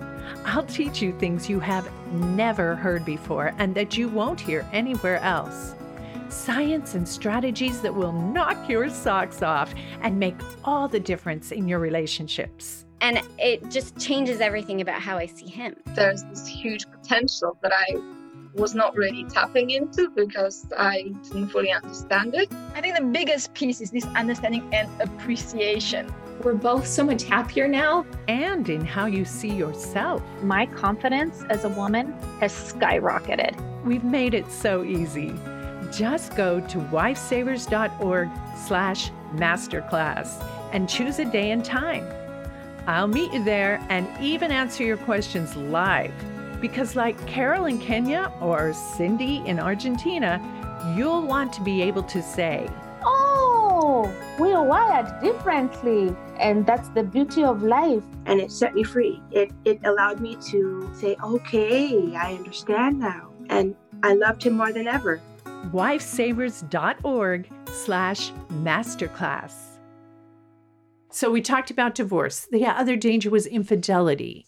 [0.46, 5.18] I'll teach you things you have never heard before and that you won't hear anywhere
[5.18, 5.74] else.
[6.30, 11.68] Science and strategies that will knock your socks off and make all the difference in
[11.68, 12.86] your relationships.
[13.02, 15.76] And it just changes everything about how I see him.
[15.88, 18.17] there's this huge potential that I
[18.54, 22.50] was not really tapping into because I didn't fully understand it.
[22.74, 26.12] I think the biggest piece is this understanding and appreciation.
[26.42, 28.06] We're both so much happier now.
[28.28, 30.22] And in how you see yourself.
[30.42, 33.56] My confidence as a woman has skyrocketed.
[33.84, 35.34] We've made it so easy.
[35.92, 38.30] Just go to wifesavers.org
[38.66, 42.06] slash masterclass and choose a day and time.
[42.86, 46.12] I'll meet you there and even answer your questions live.
[46.60, 50.40] Because like Carol in Kenya or Cindy in Argentina,
[50.96, 52.68] you'll want to be able to say,
[53.04, 58.02] Oh, we are wired differently, and that's the beauty of life.
[58.26, 59.22] and it set me free.
[59.30, 64.72] It it allowed me to say, okay, I understand now, and I loved him more
[64.72, 65.20] than ever.
[65.72, 69.52] wifesavers.org slash masterclass.
[71.10, 72.46] So we talked about divorce.
[72.50, 74.46] The other danger was infidelity.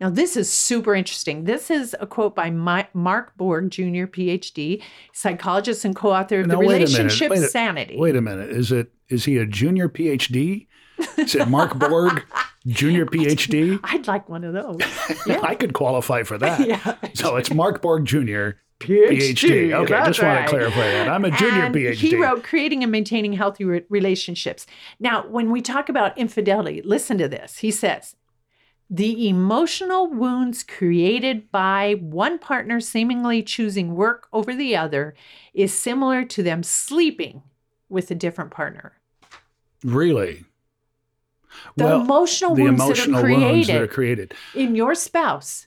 [0.00, 1.44] Now, this is super interesting.
[1.44, 4.80] This is a quote by Mi- Mark Borg, Jr., PhD,
[5.12, 6.60] psychologist and co-author of Now, The.
[6.60, 7.96] Relationship Wait a- Sanity.
[7.98, 8.50] Wait a minute.
[8.50, 10.66] Is it is he a junior PhD?
[11.16, 12.24] Is it Mark Borg,
[12.66, 13.78] junior PhD?
[13.84, 14.78] I'd like one of those.
[15.42, 16.66] I could qualify for that.
[16.66, 16.94] Yeah.
[17.14, 18.50] So it's Mark Borg Jr.
[18.80, 19.72] PhD.
[19.72, 21.08] Okay, that's just want to clarify that.
[21.08, 21.94] I'm a junior And PhD.
[21.94, 24.66] He wrote Creating and Maintaining Healthy Relationships.
[25.00, 27.58] Now, when we talk about infidelity, listen to this.
[27.58, 28.14] He says,
[28.90, 35.14] the emotional wounds created by one partner seemingly choosing work over the other
[35.52, 37.42] is similar to them sleeping
[37.88, 38.94] with a different partner.
[39.84, 40.44] Really?
[41.76, 44.34] The emotional the wounds emotional that are wounds that created are created.
[44.54, 45.66] in your spouse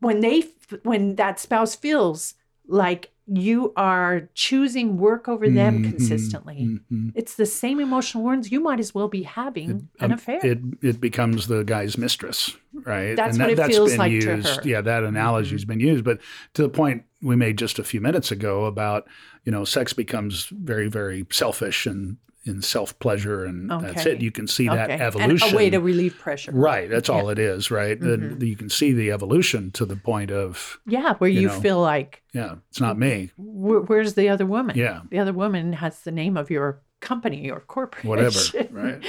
[0.00, 0.44] when they
[0.82, 2.34] when that spouse feels
[2.66, 6.80] like you are choosing work over them Mhm, consistently.
[6.90, 7.12] mhm.
[7.14, 8.50] It's the same emotional wounds.
[8.50, 10.40] You might as well be having an Um, affair.
[10.42, 13.16] It it becomes the guy's mistress, right?
[13.16, 14.48] That's and what it that's feels been like to used.
[14.48, 14.54] her.
[14.60, 14.68] Mm-hmm.
[14.68, 16.20] Yeah, that analogy's been used, but
[16.54, 19.06] to the point we made just a few minutes ago about
[19.44, 22.16] you know sex becomes very very selfish and
[22.48, 24.20] in self pleasure, and that's it.
[24.20, 24.94] You can see that Okay.
[24.94, 25.52] And evolution.
[25.52, 26.50] a way to relieve pressure.
[26.52, 28.00] Right, that's all it is, right?
[28.00, 28.46] And Mhm.
[28.46, 31.80] you can see the evolution to the point of Yeah, where you you, know, feel
[31.80, 33.30] like, yeah, it's not me.
[33.36, 34.76] where, where's the other woman?
[34.76, 35.02] Yeah.
[35.10, 38.08] The other woman has the name of your company or corporation.
[38.10, 38.40] Whatever,
[38.72, 39.04] right.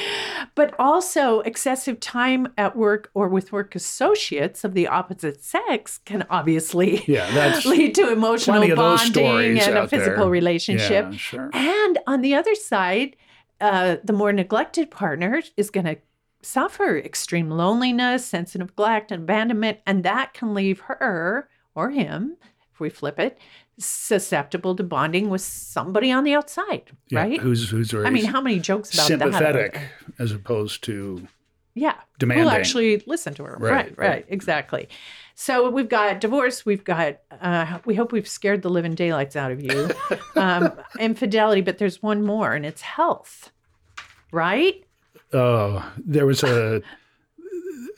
[0.54, 6.24] But also, excessive time at work or with work associates of the opposite sex can
[6.30, 10.00] obviously Yeah, lead to emotional plenty of those bonding and a out there.
[10.02, 11.08] physical relationship.
[11.12, 11.50] Yeah, sure.
[11.54, 13.16] And on the other side,
[13.62, 15.98] uh, the more neglected partner is going to
[16.42, 19.80] suffer extreme loneliness, sense of neglect, and abandonment.
[19.86, 22.38] And that can leave her or him,
[22.74, 23.38] if we flip it,
[23.78, 27.40] susceptible to bonding with somebody on the outside, Yeah, right?
[27.40, 29.20] Who's who's I mean, how many jokes about that?
[29.20, 29.92] sympathetic there?
[30.20, 31.28] as opposed to
[31.76, 31.96] Yeah.
[32.20, 32.44] demanding.
[32.46, 33.56] Who'll actually listen to her.
[33.60, 34.26] Right, Right, right, right.
[34.30, 34.90] exactly.
[35.40, 36.66] So we've got divorce.
[36.66, 39.90] We've got, uh, we hope we've scared the living daylights out of you.
[40.36, 43.50] um, infidelity, but there's one more, and it's health,
[44.34, 44.84] right?
[45.32, 46.82] Oh, there was a.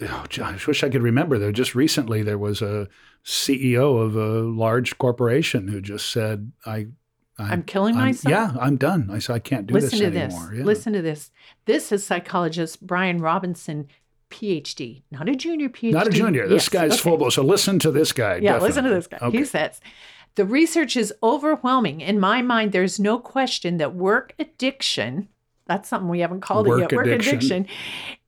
[0.01, 1.39] Oh, I wish I could remember.
[1.39, 2.87] There just recently there was a
[3.25, 6.89] CEO of a large corporation who just said, "I,
[7.39, 8.31] I I'm killing myself?
[8.31, 9.09] Yeah, I'm done.
[9.09, 10.49] I said I can't do Listen this to anymore.
[10.51, 10.59] this.
[10.59, 10.63] Yeah.
[10.63, 11.31] Listen to this.
[11.65, 13.87] This is psychologist Bryan Robinson,
[14.31, 15.91] PhD, not a junior PhD.
[15.91, 16.47] Not a junior.
[16.47, 17.29] This Yes, guy's okay.
[17.29, 18.37] So listen to this guy.
[18.37, 19.17] Yeah, listen to this guy.
[19.21, 19.37] Okay.
[19.39, 19.79] He says,
[20.35, 22.01] the research is overwhelming.
[22.01, 25.27] In my mind, there's no question that work addiction,
[25.67, 27.35] that's something we haven't called Work it yet, work addiction.
[27.35, 27.67] addiction,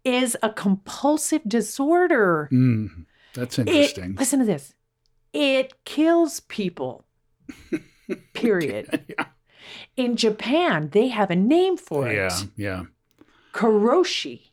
[0.04, 2.50] is a compulsive disorder.
[2.52, 4.16] Mm, that's It- interesting.
[4.20, 4.74] listen to this.
[5.34, 7.06] It kills people.
[8.34, 9.06] Period.
[9.08, 9.26] yeah.
[9.96, 12.16] In Japan, they have a name for it.
[12.16, 12.84] yeah, yeah.
[13.54, 14.50] Karoshi.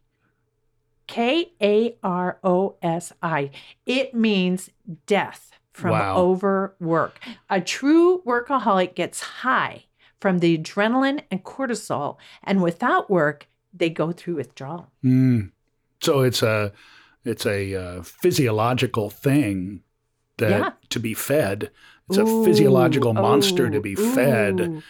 [1.10, 3.50] K A R O S I.
[3.84, 4.70] It means
[5.06, 6.16] death from Wow.
[6.16, 7.18] overwork.
[7.50, 9.86] A true workaholic gets high
[10.20, 14.92] from the adrenaline and cortisol, and without work, they go through withdrawal.
[15.04, 15.50] Mm.
[16.00, 16.72] So it's a
[17.24, 19.82] it's a uh, physiological thing
[20.38, 20.70] that Yeah.
[20.90, 21.70] to be fed.
[22.08, 24.82] It's a physiological monster to ooh, be fed ooh.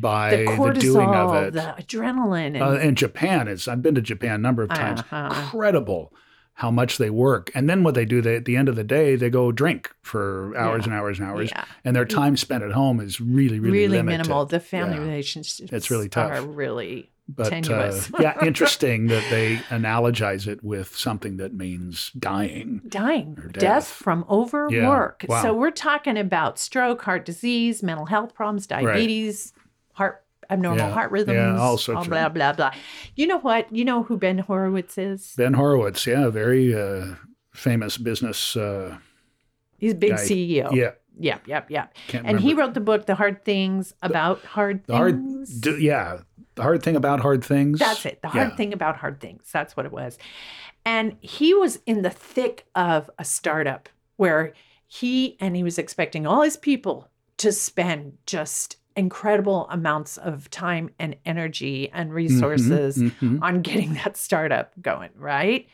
[0.00, 1.52] By the the, cortisol, doing of it.
[1.54, 5.00] the adrenaline, and uh, and Japan is I've been to Japan a number of times.
[5.00, 5.30] Uh-huh.
[5.42, 6.12] Incredible
[6.60, 7.50] how much they work.
[7.54, 9.90] And then what they do, they at the end of the day, they go drink
[10.02, 10.92] for hours Yeah.
[10.92, 11.50] and hours and hours.
[11.50, 11.64] Yeah.
[11.84, 13.72] And their time spent at home is really, really, minimal.
[13.72, 14.18] really limited.
[14.22, 14.46] minimal.
[14.46, 15.02] The family Yeah.
[15.02, 16.32] relationships It's really tough.
[16.32, 18.10] are really But uh, tenuous.
[18.20, 22.80] yeah, interesting that they analogize it with something that means dying.
[22.88, 23.52] dying, death.
[23.60, 23.88] death.
[23.88, 25.26] from overwork.
[25.28, 25.42] Wow.
[25.42, 29.65] So we're talking about stroke, heart disease, mental health problems, diabetes, heart
[30.50, 30.90] abnormal Yeah.
[30.92, 32.72] heart Yeah, rhythms, all sorts of- blah blah blah.
[33.14, 33.72] You know what?
[33.74, 35.34] You know who Ben Horowitz is?
[35.36, 37.14] Ben Horowitz, yeah, very uh,
[37.52, 38.56] famous business.
[38.56, 38.98] Uh,
[39.78, 40.16] He's a big guy.
[40.24, 40.72] CEO.
[40.72, 40.92] Yeah.
[41.18, 41.94] Yep, yep, yep.
[42.08, 45.60] Can't and he wrote the book, The Hard Things About Hard The hard, Things.
[45.60, 46.18] d- yeah,
[46.56, 47.78] the hard thing about hard things.
[47.78, 48.20] That's it.
[48.20, 48.56] The hard Yeah.
[48.56, 49.48] thing about hard things.
[49.50, 50.18] That's what it was.
[50.84, 54.52] And he was in the thick of a startup where
[54.86, 60.90] he and he was expecting all his people to spend just incredible amounts of time
[60.98, 63.42] and energy and resources mhm.
[63.42, 65.68] on getting that startup going, right?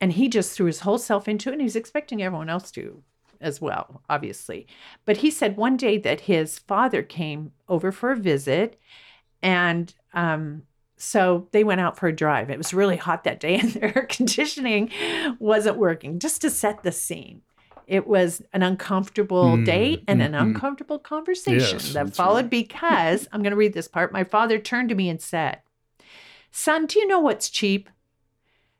[0.00, 2.70] And he just threw his whole self into it and he was expecting everyone else
[2.72, 3.02] to
[3.40, 4.66] as well, obviously.
[5.04, 8.78] But he said one day that his father came over for a visit
[9.42, 10.62] and um,
[10.96, 12.50] so they went out for a drive.
[12.50, 14.90] It was really hot that day, and their air conditioning
[15.38, 16.18] wasn't working.
[16.18, 17.42] Just to set the scene,
[17.86, 20.40] it was an uncomfortable Mm, date and an mhm.
[20.42, 24.12] uncomfortable conversation Yes, that followed because I'm going to read this part.
[24.12, 25.60] My father turned to me and said,
[26.50, 27.88] Son, do you know what's cheap?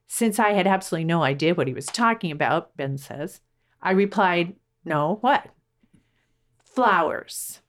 [0.08, 3.40] Since I had absolutely no idea what he was talking about, Ben says,
[3.82, 4.54] I replied,
[4.84, 5.48] No, what?
[6.64, 7.60] Flowers.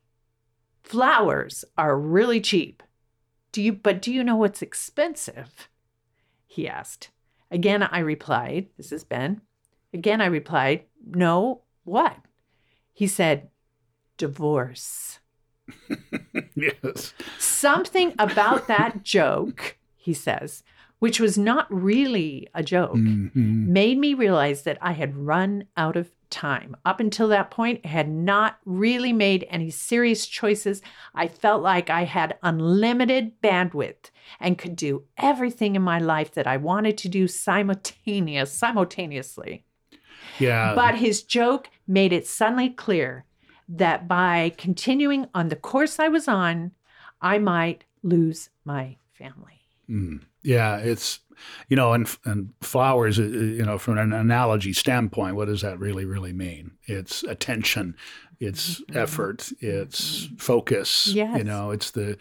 [0.83, 2.83] Flowers are really cheap.
[3.51, 5.69] Do you but do you know what's expensive?
[6.45, 7.09] He asked.
[7.51, 9.41] Again I replied, this is Ben.
[9.93, 10.83] Again I replied,
[11.15, 12.17] no, what?
[12.93, 13.49] He said,
[14.17, 15.19] divorce.
[16.55, 17.13] yes.
[17.37, 20.63] Something about that joke, he says,
[20.99, 23.67] which was not really a joke, Mhm.
[23.67, 26.75] made me realize that I had run out of time.
[26.85, 30.81] Up until that point, I had not really made any serious choices.
[31.15, 36.47] I felt like I had unlimited bandwidth and could do everything in my life that
[36.47, 39.63] I wanted to do simultaneous simultaneously.
[40.39, 40.73] Yeah.
[40.75, 43.25] But his joke made it suddenly clear
[43.69, 46.71] that by continuing on the course I was on,
[47.21, 49.61] I might lose my family.
[49.89, 50.21] Mm.
[50.43, 51.19] Yeah, it's
[51.67, 55.79] you know, and and flowers, uh, you know, from an analogy standpoint, what does that
[55.79, 56.71] really really mean?
[56.85, 57.95] It's attention,
[58.39, 61.07] it's effort, it's focus.
[61.07, 61.37] Yes.
[61.37, 62.17] You know, it's the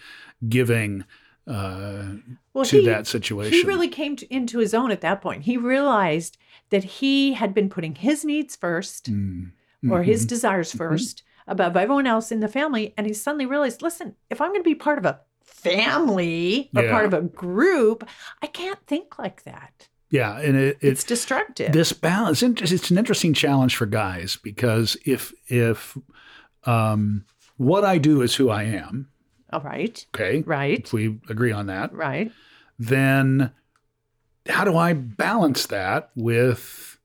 [0.49, 1.05] giving
[1.47, 2.07] uh,
[2.53, 3.53] Well, to he- that situation.
[3.53, 5.43] He really came to, into his own at that point.
[5.45, 6.37] He realized
[6.71, 9.53] that he had been putting his needs first Mm.
[9.91, 10.29] or his Mhm.
[10.29, 12.93] desires 1st above everyone else in the family.
[12.97, 16.83] And he suddenly realized listen, if I'm going to be part of a family or
[16.85, 16.91] Yeah.
[16.91, 18.09] part of a group,
[18.43, 19.89] I can't think like that.
[20.11, 21.73] Yeah, and it, It's destructive.
[21.73, 25.97] this balance it's it's an interesting challenge for guys because if if
[26.64, 27.25] um,
[27.57, 29.09] what I do is who I am,
[29.53, 30.05] All right.
[30.14, 30.81] okay, Right.
[30.85, 32.33] if we agree on that, Right.
[32.79, 33.53] then
[34.49, 36.99] how do I balance that with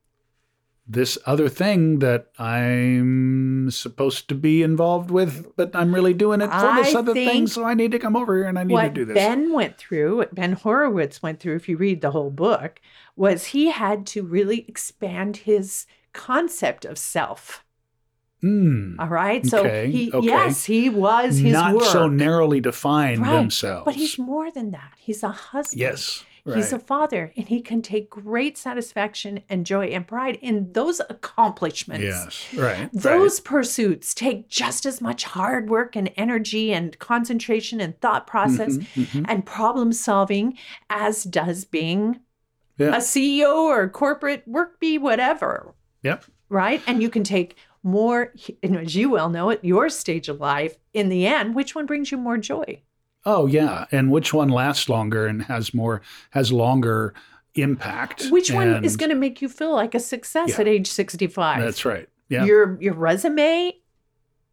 [0.87, 6.51] this other thing that I'm supposed to be involved with, but I'm really doing it
[6.51, 8.89] for this other thing, so I need to come over here and I need to
[8.89, 9.15] do this.
[9.15, 12.81] Ben went through, what Ben Horowitz went through, if you read the whole book,
[13.15, 17.63] was he had to really expand his concept of self.
[18.43, 18.95] Mm.
[18.99, 19.45] All right.
[19.45, 20.25] So Okay, he, okay.
[20.25, 21.83] yes, he was his Not work.
[21.85, 23.85] so narrowly defined Right, themselves.
[23.85, 24.93] But he's more than that.
[24.97, 25.79] He's a husband.
[25.79, 30.73] yes, He's a father, and he can take great satisfaction and joy and pride in
[30.73, 32.03] those accomplishments.
[32.03, 32.89] yes, right.
[32.93, 38.77] Those pursuits take just as much hard work and energy and concentration and thought process
[38.77, 39.25] Mhm, mhm.
[39.27, 40.57] and problem solving
[40.89, 42.19] as does being
[42.77, 42.95] Yeah.
[42.95, 46.25] a CEO or corporate work bee, whatever, Yep.
[46.49, 46.81] right?
[46.87, 48.33] And you can take more,
[48.63, 52.11] as you well know, at your stage of life, in the end, which one brings
[52.11, 52.81] you more joy?
[53.25, 56.01] Oh yeah, and which one lasts longer and has more
[56.31, 57.13] has longer
[57.55, 58.27] impact?
[58.29, 60.61] Which one is going to make you feel like a success Yeah.
[60.61, 61.61] at age 65?
[61.61, 62.07] That's right.
[62.29, 62.45] Yeah.
[62.45, 63.73] Your your resume,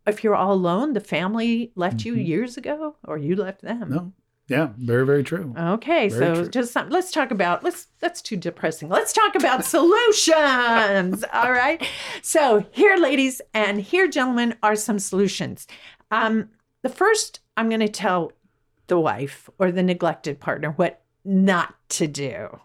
[0.06, 2.26] if you're all alone, the family left you Mhm.
[2.26, 3.88] years ago, or you left them.
[3.90, 4.12] no.
[4.48, 4.70] Yeah.
[4.78, 5.54] Very very true.
[5.58, 6.48] Okay, Very so true.
[6.48, 8.88] just some, let's talk about let's that's too depressing.
[8.88, 11.22] Let's talk about solutions.
[11.34, 11.86] all right.
[12.22, 15.66] So here, ladies, and here, gentlemen, are some solutions.
[16.10, 16.48] Um,
[16.82, 18.32] the first, I'm going to tell
[18.88, 22.60] the wife or the neglected partner what not to do.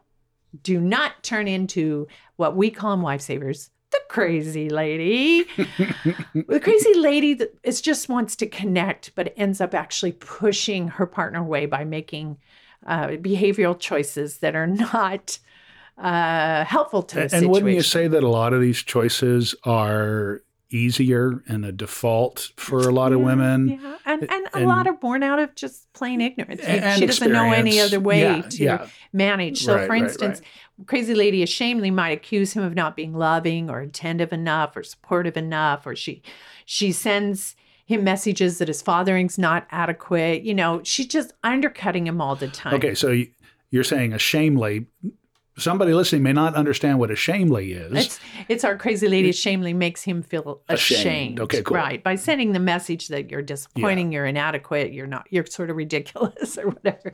[0.62, 5.44] Do not turn into what we call them Wife Savers, the crazy lady.
[6.34, 11.06] the crazy lady that is just wants to connect, but ends up actually pushing her
[11.06, 12.38] partner away by making
[12.86, 15.40] uh, behavioral choices that are not
[15.98, 17.52] uh, helpful to the and situation.
[17.52, 20.42] wouldn't you say that a lot of these choices are
[20.74, 23.70] easier and a default for a lot of women?
[23.70, 26.62] Yeah, and and a and- lot are born out of just plain ignorance.
[26.62, 29.64] She- doesn't know any other way Yeah, to manage.
[29.64, 30.42] So, Right, for right, instance,
[30.88, 35.38] crazy lady ashamedly might accuse him of not being loving or attentive enough or supportive
[35.38, 36.22] enough, or she
[36.66, 37.56] she sends
[37.86, 40.44] him messages that his fathering's not adequate.
[40.44, 42.74] You know, she's just undercutting him all the time.
[42.76, 43.24] Okay, so
[43.70, 44.86] you're saying a shamely.
[45.58, 47.94] Somebody listening may not understand what a shamely is.
[47.94, 51.00] It's it's our crazy lady ashamedly makes him feel Ashamed.
[51.00, 51.40] ashamed.
[51.42, 51.78] Okay, cool.
[51.78, 52.04] Right.
[52.04, 56.58] By sending the message that you're disappointing, you're inadequate, you're not you're sort of ridiculous
[56.58, 57.14] or whatever.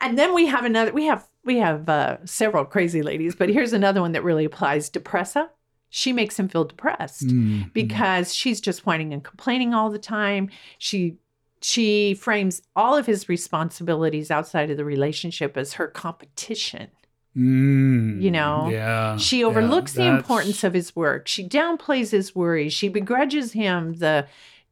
[0.00, 3.72] And then we have another we have we have uh, several crazy ladies, but here's
[3.74, 4.88] another one that really applies.
[4.90, 5.48] Depressa.
[5.90, 10.50] She makes him feel depressed Mm, because she's just whining and complaining all the time.
[10.78, 11.16] She
[11.62, 16.88] she frames all of his responsibilities outside of the relationship as her competition.
[17.36, 19.16] Mm, You know, yeah.
[19.16, 21.28] She yeah, overlooks the importance of his work.
[21.28, 22.72] She downplays his worries.
[22.72, 24.26] She begrudges him the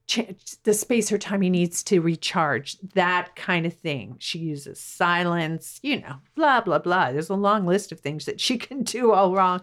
[0.08, 0.34] ch-
[0.64, 2.78] the space or time he needs to recharge.
[2.94, 4.16] That kind of thing.
[4.18, 5.78] She uses silence.
[5.82, 7.12] You know, blah blah blah.
[7.12, 9.60] There's a long list of things that she can do all wrong.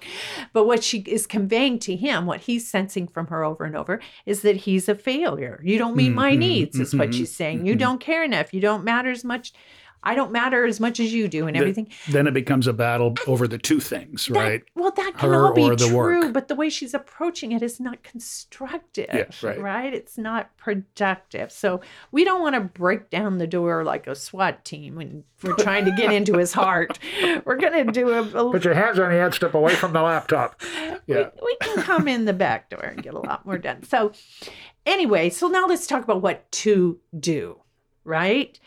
[0.54, 4.00] But what she is conveying to him, what he's sensing from her over and over,
[4.26, 5.60] is that he's a failure.
[5.64, 6.80] You don't meet my Mhm, needs.
[6.80, 7.66] Is what mhm, she's saying.
[7.66, 7.80] You mhm.
[7.80, 8.54] don't care enough.
[8.54, 9.54] You don't matter as much.
[10.04, 11.88] I don't matter as much as you do, and Th- everything.
[12.10, 14.62] Then it becomes a battle over the two things, right?
[14.76, 16.34] Well, that can Her all be true, work.
[16.34, 19.10] but the way she's approaching it is not constructive.
[19.14, 19.94] Yes, right.
[19.94, 21.52] It's not productive.
[21.52, 21.82] So
[22.12, 25.86] we don't want to break down the door like a SWAT team when we're trying
[25.86, 27.00] to get into his heart.
[27.46, 29.92] We're going to do a, a Put your hands on the head, step away from
[29.94, 30.62] the laptop.
[31.06, 31.32] Yeah.
[31.44, 33.84] we can come in the back door and get a lot more done.
[33.84, 34.14] So,
[34.86, 37.60] anyway, so now let's talk about what to do,
[38.06, 38.58] right?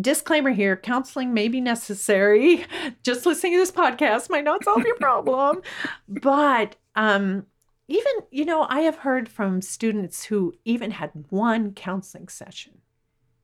[0.00, 2.64] Disclaimer here counseling may be necessary.
[3.02, 5.62] Just listening to this podcast might not solve your problem.
[6.08, 7.46] but um,
[7.88, 12.78] even, you know, I have heard from students who even had one counseling session,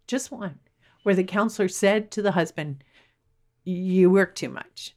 [0.06, 0.58] just one,
[1.02, 2.82] where the counselor said to the husband,
[3.64, 4.94] You work too much.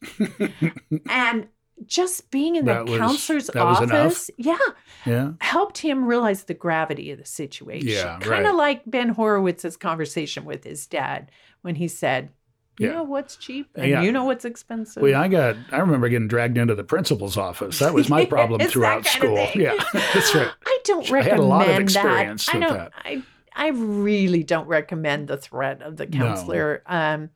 [1.10, 1.50] and
[1.86, 4.58] just being in the was- counselor's that office, yeah,
[5.06, 5.32] Yeah.
[5.42, 7.88] helped him realize the gravity of the situation.
[7.90, 8.46] Yeah, kind right.
[8.46, 12.30] of like Ben Horowitz's conversation with his dad when he said,
[12.78, 12.94] "You Yeah.
[12.94, 14.02] know what's cheap, and Yeah.
[14.02, 15.56] you know what's expensive." Well, I got.
[15.72, 17.80] I remember getting dragged into the principal's office.
[17.80, 19.48] That was my problem throughout school.
[19.56, 20.52] Yeah, that's right.
[20.66, 21.82] I don't I recommend had a lot of that.
[21.82, 22.78] experience I with don't.
[22.78, 22.92] that.
[23.04, 23.24] I
[23.54, 26.18] I really don't recommend the threat of the No.
[26.18, 26.84] counselor.
[26.86, 27.30] Um,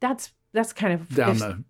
[0.00, 1.62] that's that's kind of Down the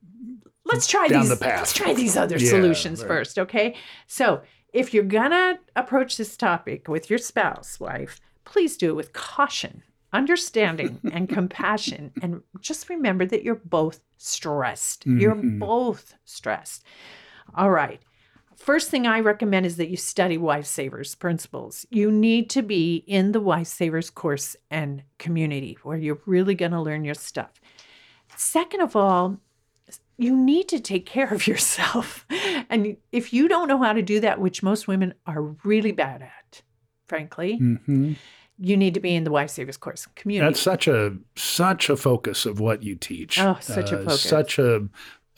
[0.72, 1.58] let's try down these the path.
[1.58, 3.08] let's try these other Yeah, solutions right.
[3.08, 3.74] first okay
[4.06, 4.42] so
[4.72, 9.82] if you're gonna approach this topic with your spouse wife please do it with caution
[10.12, 15.58] understanding and compassion and just remember that you're both stressed you're Mhm.
[15.58, 16.84] both stressed
[17.54, 18.00] all right
[18.56, 21.86] First thing I recommend is that you study Wife Savers principles.
[21.88, 26.72] You need to be in the Wife Savers course and community where you're really going
[26.72, 27.52] to learn your stuff.
[28.36, 29.38] Second of all,
[30.20, 32.26] you need to take care of yourself.
[32.72, 36.22] And if you don't know how to do that, which most women are really bad
[36.22, 36.62] at,
[37.08, 38.14] frankly, Mhm.
[38.58, 40.48] you need to be in the Wife Savers course community.
[40.48, 43.40] That's such a such a focus of what you teach.
[43.40, 44.20] Oh, such a Uh, focus.
[44.22, 44.88] Such a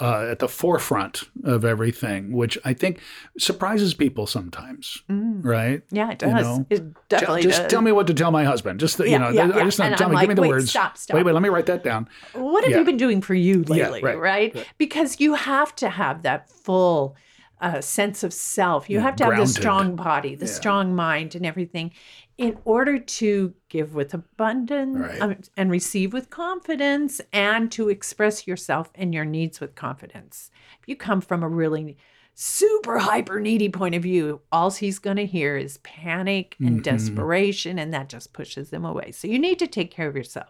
[0.01, 2.99] uh, at the forefront of everything, which I think
[3.39, 5.03] surprises people sometimes.
[5.09, 5.45] Mm.
[5.45, 5.83] Right?
[5.91, 6.43] Yeah, it You does.
[6.45, 6.67] know?
[6.71, 7.51] It definitely does.
[7.53, 7.71] just does.
[7.71, 8.81] tell me what to tell my husband.
[8.81, 9.65] Just the, Yeah, you know, yeah, I yeah.
[9.65, 10.71] just And tell I'm me, like, give me the wait, words.
[10.71, 11.15] stop, stop.
[11.17, 12.09] Wait, wait, let me write that down.
[12.33, 14.03] What have you been doing for you lately?
[14.03, 14.67] right, right, right.
[14.79, 17.17] Because you have to have that full
[17.61, 18.91] uh, sense of self.
[18.91, 21.93] You have to have the strong body, the strong mind, and everything
[22.39, 25.23] in order to give with abundance Right.
[25.23, 30.51] um, and receive with confidence and to express yourself and your needs with confidence.
[30.81, 31.97] If you come from a really
[32.35, 36.83] super hyper needy point of view, all he's going to hear is panic and Mhm.
[36.83, 39.13] desperation, and that just pushes him away.
[39.13, 40.49] So you need to take care of yourself.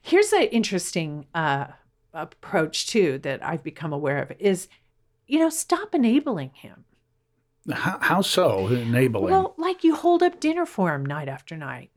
[0.00, 1.66] Here's an interesting uh,
[2.14, 4.68] approach too that I've become aware of is,
[5.26, 6.84] you know, stop enabling him.
[7.72, 8.66] How, how so?
[8.68, 9.30] Enabling.
[9.32, 11.90] Well, like you hold up dinner for him night after night.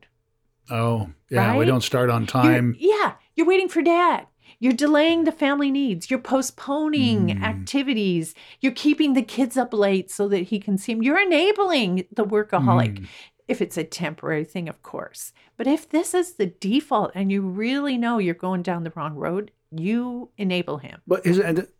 [0.70, 1.56] oh, yeah.
[1.56, 2.76] We don't start on You're- time.
[2.78, 4.26] yeah, you're waiting for dad.
[4.60, 6.10] You're delaying the family needs.
[6.10, 7.42] You're postponing Mm.
[7.42, 8.34] activities.
[8.60, 11.02] You're keeping the kids up late so that he can see him.
[11.02, 12.98] You're enabling the workaholic.
[13.00, 13.06] Mm.
[13.46, 15.32] If it's a temporary thing, of course.
[15.56, 19.14] But if this is the default and you really know you're going down the wrong
[19.14, 21.00] road, you enable him.
[21.06, 21.70] But is it?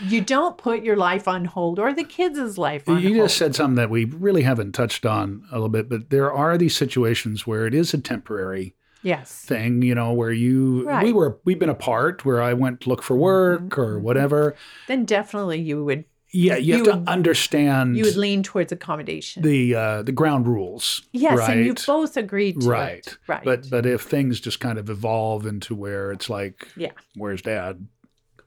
[0.00, 3.24] You don't put your life on hold or the kids' life on You hold.
[3.28, 6.56] just said something that we really haven't touched on a little bit, but there are
[6.58, 9.32] these situations where it is a temporary yes.
[9.44, 11.06] thing, you know, where you we Right.
[11.06, 11.16] Mm-hmm.
[11.16, 14.54] were we've been apart, where I went to look for work or whatever.
[14.86, 18.70] Then definitely you would Yeah, you, You have would- to understand you would lean towards
[18.70, 19.42] accommodation.
[19.42, 21.02] the uh, the ground rules.
[21.12, 21.56] yes, right?
[21.56, 23.18] and you both agreed to right, it.
[23.26, 23.42] Right.
[23.44, 26.90] But but if things just kind of evolve into where it's like, Yeah.
[27.16, 27.86] where's dad?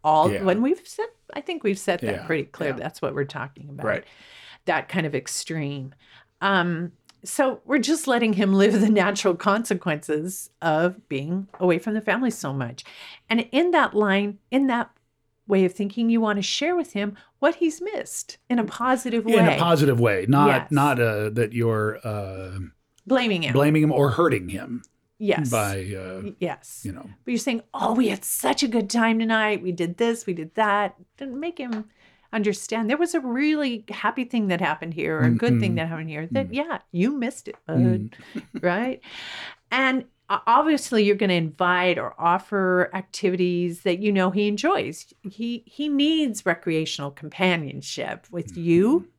[0.04, 0.44] All Yeah.
[0.44, 2.76] when we've said i think we've said that Yeah, pretty clear yeah.
[2.78, 4.04] that's what we're talking about Right.
[4.66, 5.94] that kind of extreme
[6.42, 6.92] um
[7.24, 12.32] so we're just letting him live the natural consequences of being away from the family
[12.32, 12.84] so much
[13.30, 14.90] and in that line in that
[15.48, 19.26] way of thinking you want to share with him what he's missed in a positive
[19.26, 20.72] way In a positive way, not Yes.
[20.72, 22.58] not uh, that you're uh,
[23.06, 24.84] blaming him blaming him or hurting him
[25.22, 28.90] yes by uh, yes you know But you're saying, oh, we had such a good
[28.90, 29.62] time tonight.
[29.62, 30.96] We did this, we did that.
[31.18, 31.86] Didn't make him
[32.34, 32.90] understand.
[32.90, 35.76] There was a really happy thing that happened here or a good thing Mhm.
[35.78, 36.54] that happened here that, Mm.
[36.62, 37.78] yeah, you missed it, bud.
[37.78, 38.12] Mm.
[38.62, 39.00] right?
[39.70, 45.14] And obviously you're going to invite or offer activities that you know he enjoys.
[45.30, 49.10] He he needs recreational companionship with you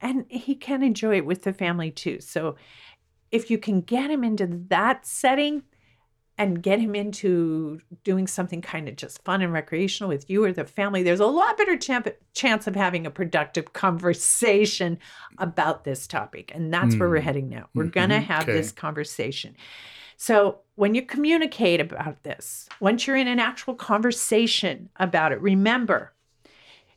[0.00, 2.20] and he can enjoy it with the family too.
[2.20, 2.56] So
[3.30, 5.62] if you can get him into that setting
[6.40, 10.52] and get him into doing something kind of just fun and recreational with you or
[10.52, 14.98] the family, there's a lot better champ- chance of having a productive conversation
[15.38, 16.52] about this topic.
[16.54, 17.24] And that's where we're Mm.
[17.24, 17.68] heading now.
[17.74, 18.52] We're going to have Okay.
[18.52, 19.56] this conversation.
[20.16, 26.12] So, when you communicate about this, once you're in an actual conversation about it, remember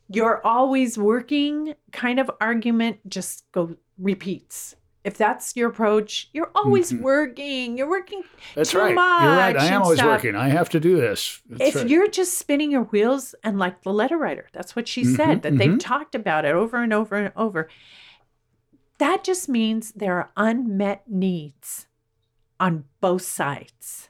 [0.08, 4.76] your always working kind of argument just go repeats.
[5.04, 7.00] If that's your approach, you're always Mhm.
[7.00, 7.76] working.
[7.76, 8.22] You're working
[8.54, 8.94] That's too right.
[8.94, 9.22] much.
[9.22, 9.56] You're right.
[9.56, 10.08] I am always stuff.
[10.10, 10.36] working.
[10.36, 11.40] I have to do this.
[11.48, 11.88] That's if right.
[11.88, 15.42] you're just spinning your wheels and like the letter writer, that's what she said, Mhm,
[15.42, 15.80] that they've mhm.
[15.80, 17.68] talked about it over and over and over.
[18.98, 21.88] That just means there are unmet needs
[22.60, 24.08] on both sides.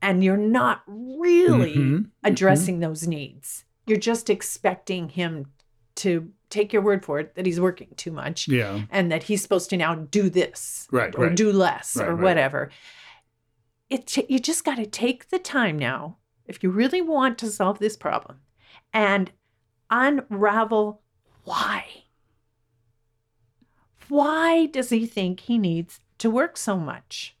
[0.00, 3.64] And you're not really Mhm, addressing those needs.
[3.86, 5.52] You're just expecting him
[5.96, 8.82] to take your word for it that he's working too much Yeah.
[8.90, 11.36] and that he's supposed to now do this Right, or right.
[11.36, 12.70] do less Right, or whatever.
[13.90, 17.78] It you just got to take the time now if you really want to solve
[17.78, 18.38] this problem
[18.92, 19.30] and
[19.90, 21.02] unravel
[21.44, 21.84] why.
[24.08, 27.36] Why does he think he needs to work so much?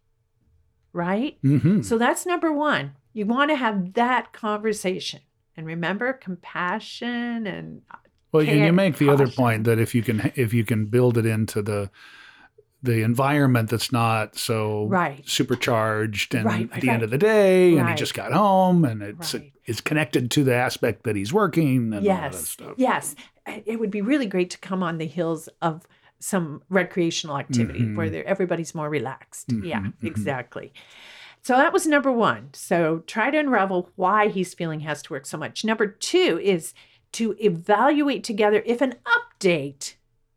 [0.92, 1.38] Right?
[1.42, 1.84] Mhm.
[1.84, 2.92] So that's number one.
[3.12, 5.20] You want to have that conversation.
[5.56, 7.82] And remember compassion and
[8.36, 11.16] Well, you, you make the other point that if you can if you can build
[11.18, 11.90] it into the
[12.82, 15.26] the environment that's not so Right.
[15.28, 18.84] supercharged and Right, at right, the end of the day and he just got home
[18.84, 19.34] and it's
[19.64, 22.74] it's connected to the aspect that he's working and all that yes, stuff.
[22.76, 23.16] yes,
[23.46, 25.86] it would be really great to come on the heels of
[26.20, 27.96] some recreational activity Mhm.
[27.96, 29.52] where everybody's more relaxed.
[29.52, 30.06] Yeah, Mhm, mhm.
[30.06, 30.72] exactly.
[31.42, 32.50] So that was number one.
[32.54, 35.64] So try to unravel why he's feeling has to work so much.
[35.64, 36.74] Number two is
[37.16, 39.94] to evaluate together if an update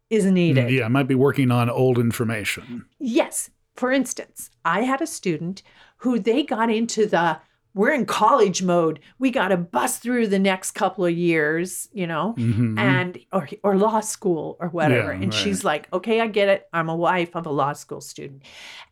[0.10, 0.72] is needed.
[0.72, 2.86] Yeah, I might be working on old information.
[3.00, 3.50] Yes.
[3.76, 5.62] For instance, I had a student
[5.98, 7.40] who they got into the
[7.76, 9.00] we're in college mode.
[9.20, 12.80] We got to bust through the next couple of years, you know, Mhm.
[12.80, 15.14] and or or law school or whatever.
[15.14, 16.68] Yeah, and she's like, "Okay, I get it.
[16.74, 18.42] I'm a wife of a law school student."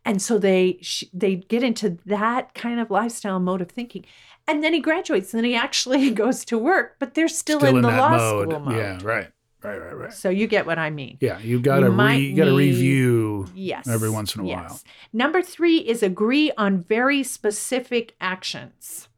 [0.05, 4.05] And so they sh- they get into that kind of lifestyle mode of thinking.
[4.47, 7.81] And then he graduates and then he actually goes to work, but they're still, in,
[7.81, 8.49] the law mode.
[8.49, 8.77] school mode.
[8.77, 9.29] Yeah, right.
[9.63, 10.13] Right, right, right.
[10.13, 11.17] So you get what I mean.
[11.19, 13.87] Yeah, you got to re, you got to review Yes.
[13.87, 14.69] every once in a yes.
[14.69, 14.79] while.
[15.11, 19.09] Number three is agree on very specific actions.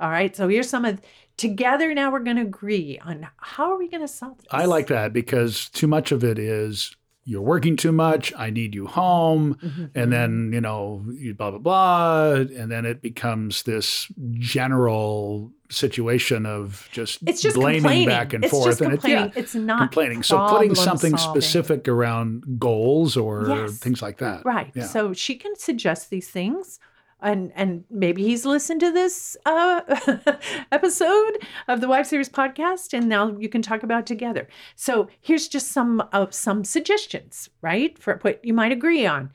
[0.00, 0.34] All right.
[0.34, 1.00] So here's some of
[1.36, 4.46] together now we're going to agree on how are we going to solve this?
[4.50, 6.95] I like that because too much of it is
[7.28, 8.32] you're working too much.
[8.38, 9.56] I need you home.
[9.56, 9.90] Mhm.
[9.96, 12.32] And then, you know, you blah, blah, blah.
[12.34, 14.06] And then it becomes this
[14.38, 18.66] general situation of just, It's just blaming back and It's forth.
[18.66, 19.24] just and complaining.
[19.26, 20.22] it's, yeah, It's not complaining.
[20.22, 21.42] So putting something solving.
[21.42, 23.78] specific around goals or Yes.
[23.78, 24.44] things like that.
[24.44, 24.70] Right.
[24.74, 24.84] Yeah.
[24.84, 26.78] So she can suggest these things.
[27.20, 29.80] And and maybe he's listened to this uh,
[30.72, 34.46] episode of the Wife Savers podcast, and now you can talk about it together.
[34.74, 39.30] So here's just some of some suggestions, right, for what you might agree on.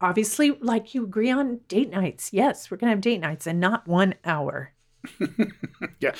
[0.00, 2.32] Obviously, like you agree on date nights.
[2.32, 4.72] Yes, we're gonna have date nights, and not one hour.
[6.00, 6.12] yeah.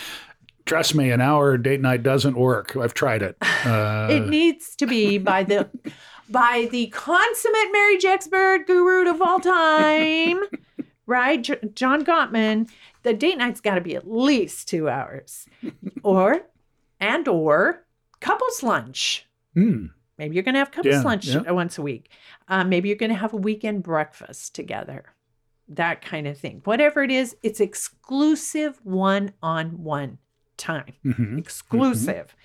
[0.67, 2.77] Trust me, an hour date night doesn't work.
[2.77, 3.37] I've tried it.
[3.61, 5.69] Uh, it needs to be by the
[6.31, 10.41] by the consummate marriage expert guru of all time,
[11.11, 11.43] right?
[11.43, 12.71] J- John Gottman.
[13.03, 15.47] The date night's got to be at least two hours,
[16.03, 16.43] or
[17.01, 17.85] and or
[18.21, 19.27] couples lunch.
[19.55, 19.87] hmm.
[20.19, 21.39] Maybe you're going to have couples Yeah, lunch yeah.
[21.49, 22.11] uh, once a week.
[22.49, 25.05] Um, maybe you're going to have a weekend breakfast together.
[25.67, 26.61] That kind of thing.
[26.65, 30.19] Whatever it is, it's exclusive one-on-one
[30.59, 31.39] time Mhm.
[31.39, 32.37] exclusive.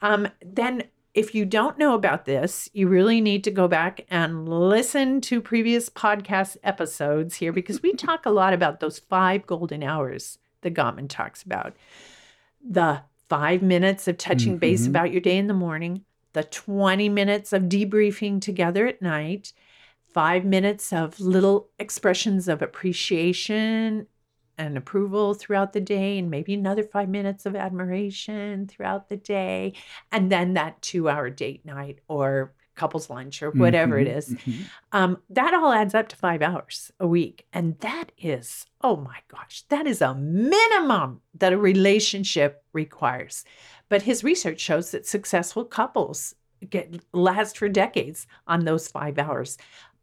[0.00, 0.84] Um, then,
[1.14, 5.40] if you don't know about this, you really need to go back and listen to
[5.40, 10.74] previous podcast episodes here because we talk a lot about those five golden hours that
[10.74, 11.76] Gottman talks about.
[12.68, 14.88] The five minutes of touching base Mhm.
[14.88, 19.52] about your day in the morning, the 20 minutes of debriefing together at night,
[20.12, 24.06] five minutes of little expressions of appreciation
[24.58, 29.74] and approval throughout the day, and maybe another five minutes of admiration throughout the day,
[30.12, 34.34] and then that two hour date night or couples lunch or whatever it Mhm, is.
[34.34, 34.64] mhm.
[34.90, 37.46] Um, that all adds up to five hours a week.
[37.52, 43.44] And that is, oh my gosh, that is a minimum that a relationship requires.
[43.88, 46.34] But his research shows that successful couples
[46.68, 49.56] get last for decades on those five hours.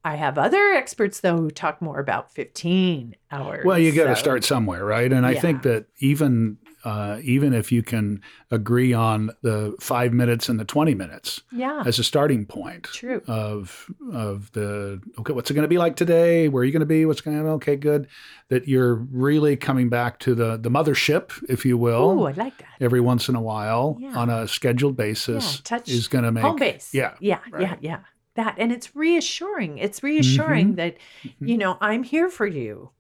[0.04, 3.64] I have other experts though who talk more about 15 hours.
[3.66, 5.12] Well, you got to So- start somewhere, right?
[5.12, 10.50] And I think that even uh, even if you can agree on the five minutes
[10.50, 11.84] and the twenty minutes Yeah.
[11.86, 13.22] as a starting point True.
[13.28, 16.48] of of the okay, what's it going to be like today?
[16.50, 17.06] Where are you going to be?
[17.06, 17.54] What's going to happen?
[17.58, 18.08] Okay, good.
[18.50, 22.20] That you're really coming back to the the mothership, if you will.
[22.20, 22.70] Ooh, I like that.
[22.80, 24.18] Every once in a while, Yeah.
[24.18, 26.96] on a scheduled basis, Yeah, touch is going to make home base.
[26.96, 27.42] Yeah, Yeah.
[27.60, 27.76] Yeah.
[27.80, 28.00] Yeah.
[28.36, 28.56] That.
[28.58, 29.78] And it's reassuring.
[29.78, 30.76] It's reassuring Mhm.
[30.78, 30.98] that,
[31.40, 32.92] you know, I'm here for you.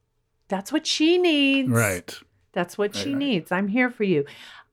[0.50, 1.70] That's what she needs.
[1.70, 2.14] right.
[2.54, 3.18] That's what Right, she right.
[3.18, 3.52] needs.
[3.52, 4.26] I'm here for you.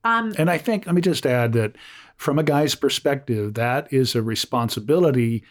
[0.03, 1.77] Um, And I think, let me just add that
[2.17, 5.45] from a guy's perspective, that is a responsibility,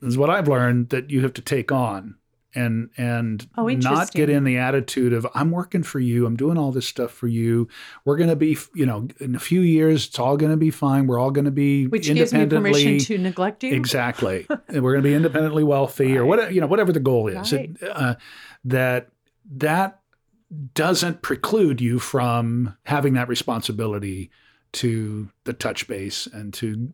[0.00, 2.14] is what I've learned that you have to take on
[2.56, 6.58] and and Oh, not get in the attitude of I'm working for you, I'm doing
[6.58, 7.68] all this stuff for you.
[8.04, 10.70] We're going to be, you know, in a few years it's all going to be
[10.70, 11.06] fine.
[11.06, 13.74] We're all going to be which gives me independently permission to neglect you.
[13.74, 14.46] Exactly.
[14.68, 17.52] and we're going to be independently wealthy or whatever, you know, whatever the goal is.
[17.52, 18.16] It, uh,
[18.64, 19.08] that
[19.56, 20.00] that
[20.74, 24.30] doesn't preclude you from having that responsibility
[24.76, 26.92] to the touch base and to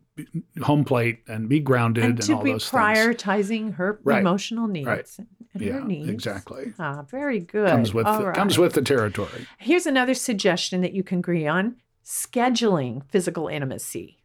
[0.61, 2.81] home plate and be grounded And and, to all be those things.
[2.83, 4.19] prioritizing her Right.
[4.21, 5.07] emotional needs Right.
[5.53, 6.09] and Yeah, her needs.
[6.09, 6.73] exactly.
[6.79, 7.69] Ah, very good.
[7.69, 8.35] Comes with All the, right.
[8.35, 9.47] comes with the territory.
[9.57, 11.75] Here's another suggestion that you can agree on.
[12.05, 14.19] scheduling physical intimacy.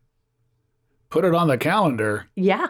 [1.11, 2.27] Put it on the calendar.
[2.35, 2.67] Yeah.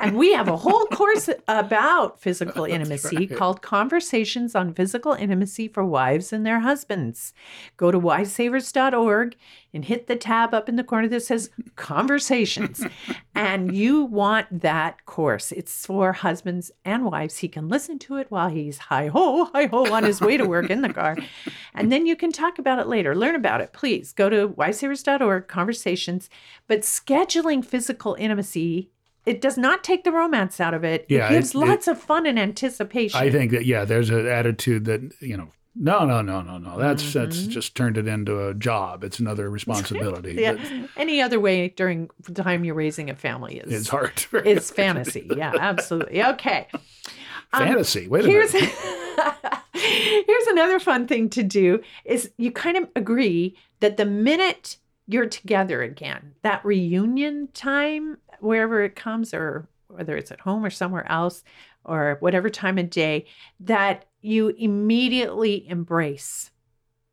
[0.00, 3.36] and we have a whole course about physical intimacy right.
[3.36, 7.34] called Conversations on Physical Intimacy for Wives and Their Husbands.
[7.76, 9.36] Go to wifesavers.org
[9.76, 12.84] and hit the tab up in the corner that says Conversations.
[13.34, 15.52] and you want that course.
[15.52, 17.38] It's for husbands and wives.
[17.38, 20.44] He can listen to it while he's hi ho, hi ho on his way to
[20.44, 21.16] work in the car.
[21.78, 23.14] And then you can talk about it later.
[23.14, 24.12] Learn about it, please.
[24.14, 26.30] Go to wifesavers.org, Conversations.
[26.66, 28.90] But scheduling physical intimacy,
[29.26, 31.04] it does not take the romance out of it.
[31.10, 33.20] Yeah, it gives it- it- lots of fun and anticipation.
[33.20, 35.50] I think that yeah, there's an attitude that you know.
[35.78, 36.78] No, no, no, no, no.
[36.78, 37.50] That's that's Mm-hmm.
[37.50, 39.04] just turned it into a job.
[39.04, 40.34] It's another responsibility.
[40.38, 40.54] yeah.
[40.54, 44.24] But Any other way during the time you're raising a family is It's hard.
[44.46, 45.30] It's fantasy.
[45.36, 46.22] Yeah, absolutely.
[46.22, 46.66] Okay.
[47.52, 48.08] Um, Fantasy.
[48.08, 48.70] Wait a here's, minute.
[49.72, 55.26] here's another fun thing to do is you kind of agree that the minute you're
[55.26, 61.10] together again, that reunion time, wherever it comes, or whether it's at home or somewhere
[61.10, 61.44] else,
[61.84, 63.24] or whatever time of day,
[63.60, 66.50] that you immediately embrace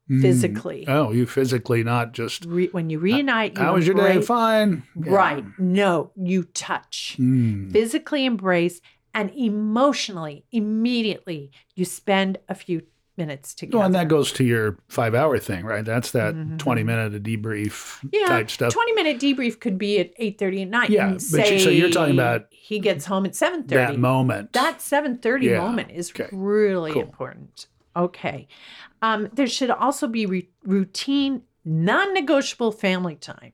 [0.10, 0.22] Mm.
[0.22, 0.84] physically.
[0.86, 2.44] Oh, you physically, not just.
[2.44, 4.22] Re- when you reunite, you How was your day?
[4.22, 4.84] Fine.
[5.02, 5.14] Yeah.
[5.14, 5.46] Right.
[5.58, 7.72] No, you touch, Mm.
[7.72, 8.82] physically embrace,
[9.14, 12.82] and emotionally, immediately, you spend a few
[13.18, 13.78] minutes together.
[13.78, 15.86] Well, and that goes to your five-hour thing, right?
[15.86, 16.58] That's that Mhm.
[16.60, 18.74] twenty-minute debrief yeah, type stuff.
[18.74, 20.90] 20 minute debrief could be at 8.30 at night.
[20.90, 23.68] Yeah, but you- so you're talking about he gets home at 7.30.
[23.70, 24.54] that moment.
[24.54, 27.02] That 7.30 Yeah, moment is okay, really cool.
[27.04, 27.68] important.
[27.96, 28.48] Okay.
[29.02, 33.54] Um, there should also be re- routine, non-negotiable family time.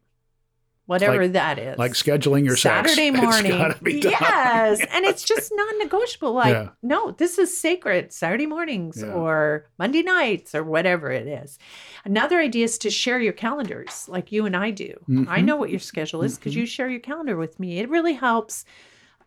[0.89, 1.77] Whatever Like- that is.
[1.77, 2.55] like scheduling your.
[2.57, 3.51] Saturday It's morning.
[3.51, 4.11] gotta be done.
[4.19, 4.79] Yes.
[4.93, 6.33] and it's just non-negotiable.
[6.33, 6.69] Like, Yeah.
[6.81, 8.11] no, this is sacred.
[8.11, 9.13] Saturday mornings Yeah.
[9.13, 11.59] or Monday nights or whatever it is.
[12.05, 14.93] Another idea is to share your calendars like you and I do.
[15.07, 15.45] I Mhm.
[15.45, 17.79] know what your schedule is because you share your calendar with me.
[17.79, 18.65] It really helps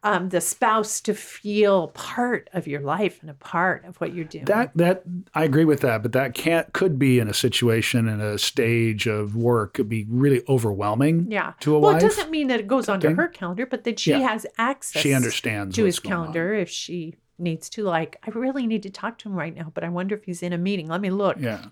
[0.04, 4.24] um, the spouse to feel part of your life and a part of what you're
[4.24, 4.44] doing.
[4.46, 8.20] That that I agree with that, but that can't could be in a situation in
[8.20, 11.26] a stage of work could be really overwhelming.
[11.30, 11.52] yeah.
[11.60, 12.02] To a well, wife.
[12.02, 14.28] it doesn't mean that it goes onto her calendar, but that she Yeah.
[14.30, 15.00] has access.
[15.02, 16.18] She understands to his going on.
[16.24, 17.82] calendar if she needs to.
[17.84, 20.42] Like, I really need to talk to him right now, but I wonder if he's
[20.42, 20.86] in a meeting.
[20.88, 21.38] Let me look.
[21.40, 21.66] Yeah,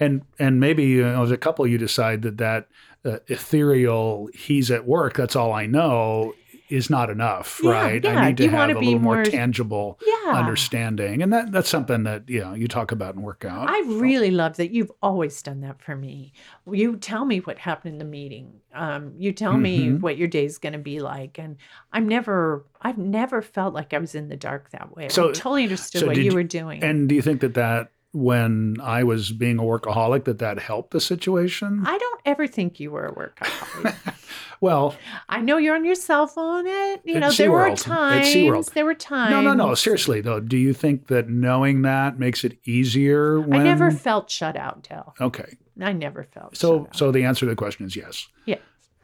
[0.00, 2.68] and and maybe you know, as a couple, you decide that that
[3.04, 6.34] uh, ethereal "he's at work," that's all I know,
[6.72, 8.02] is not enough, Yeah, right?
[8.04, 8.18] yeah.
[8.20, 10.32] I need to You have a little more more- tangible Yeah.
[10.32, 13.68] understanding, and that that's something that you know you talk about and work out.
[13.68, 16.32] I really love that you've always done that for me.
[16.70, 18.54] You tell me what happened in the meeting.
[18.74, 20.00] Um, you tell me Mhm.
[20.00, 21.56] what your day's going to be like, and
[21.92, 25.08] I'm never, I've never felt like I was in the dark that way.
[25.10, 26.82] So- I totally understood so what you you- were doing.
[26.82, 30.90] And do you think that that when I was being a workaholic, that that helped
[30.90, 31.82] the situation?
[31.84, 34.14] I don't ever think you were a workaholic.
[34.60, 34.94] well,
[35.28, 36.66] I know you're on your cell phone.
[36.66, 38.70] It, you At know, there were times.
[38.70, 39.30] There were times.
[39.30, 39.74] no, no, no.
[39.74, 43.40] Seriously though, do you think that knowing that makes it easier?
[43.40, 43.60] When...
[43.60, 45.14] I never felt shut out, Del.
[45.20, 46.56] Okay, I never felt.
[46.56, 48.28] so so the answer to the question is yes.
[48.44, 48.58] Yeah.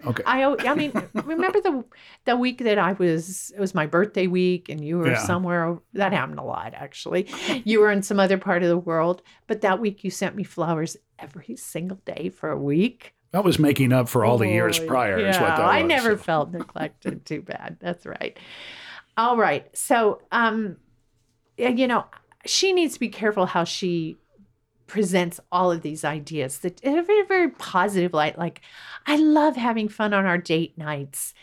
[0.06, 0.22] Okay.
[0.26, 0.92] I I mean,
[1.24, 1.84] remember the
[2.24, 5.18] the week that I was it was my birthday week and you were Yeah.
[5.18, 7.28] somewhere that happened a lot actually.
[7.64, 10.44] You were in some other part of the world, but that week you sent me
[10.44, 13.14] flowers every single day for a week.
[13.32, 15.18] That was making up for all the years Boy, prior.
[15.18, 15.88] is what yeah, that I was.
[15.88, 17.24] never felt neglected.
[17.26, 17.76] Too bad.
[17.80, 18.38] That's right.
[19.18, 19.66] All right.
[19.76, 20.76] So, um,
[21.58, 22.06] yeah, you know,
[22.46, 24.16] she needs to be careful how she
[24.88, 28.38] presents all of these ideas that in a very, very positive light.
[28.38, 28.62] Like,
[29.06, 31.34] I love having fun on our date nights.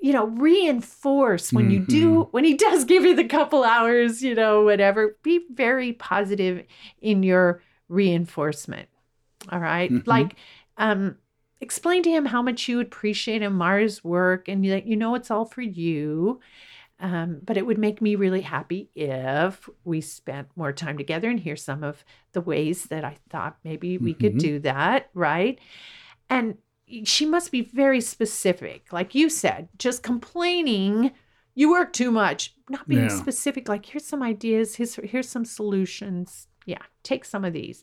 [0.00, 4.34] You know, reinforce when you do, when he does give you the couple hours, you
[4.34, 6.64] know, whatever, be very positive
[7.00, 8.88] in your reinforcement.
[9.50, 9.90] All right?
[9.90, 10.06] Mhm.
[10.06, 10.36] Like,
[10.78, 11.16] um,
[11.60, 15.46] explain to him how much you appreciate Amara's work and that you know it's all
[15.46, 16.40] for you.
[16.98, 21.38] Um, but it would make me really happy if we spent more time together and
[21.38, 24.40] hear some of the ways that I thought maybe we could Mhm.
[24.40, 25.58] do that, right?
[26.30, 26.56] And
[27.04, 28.92] she must be very specific.
[28.92, 31.12] Like you said, just complaining,
[31.54, 33.08] you work too much, not being Yeah.
[33.08, 36.48] specific, like here's some ideas, here's, here's some solutions.
[36.64, 37.82] Yeah, take some of these.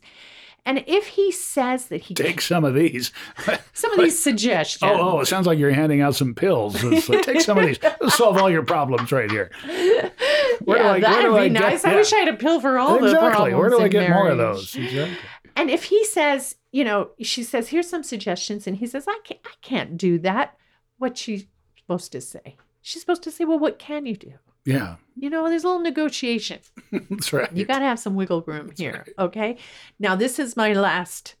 [0.66, 3.12] And if he says that he Take some of these.
[3.74, 4.90] some of these suggestions.
[4.90, 6.82] Oh, oh, it sounds like you're handing out some pills.
[6.82, 7.78] Like, take some of these.
[7.82, 9.50] It'll solve all your problems right here.
[10.64, 11.84] Where yeah, I- that'd be I get- nice.
[11.84, 11.96] I yeah.
[11.96, 13.30] wish I had a pill for all the exactly.
[13.30, 13.56] problems.
[13.56, 14.74] Where do I get more of those?
[14.74, 15.16] Exactly.
[15.56, 19.18] And if he says, you know, she says, "Here's some suggestions," and he says, "I
[19.22, 20.56] can't, I can't do that."
[20.98, 21.46] What she's
[21.78, 22.56] supposed to say?
[22.80, 24.32] She's supposed to say, "Well, what can you do?"
[24.64, 26.60] Yeah, You know, there's a little negotiation.
[27.10, 27.52] that's right.
[27.52, 29.04] You got to have some wiggle room here.
[29.18, 29.56] Okay.
[29.98, 31.34] Now, this is my last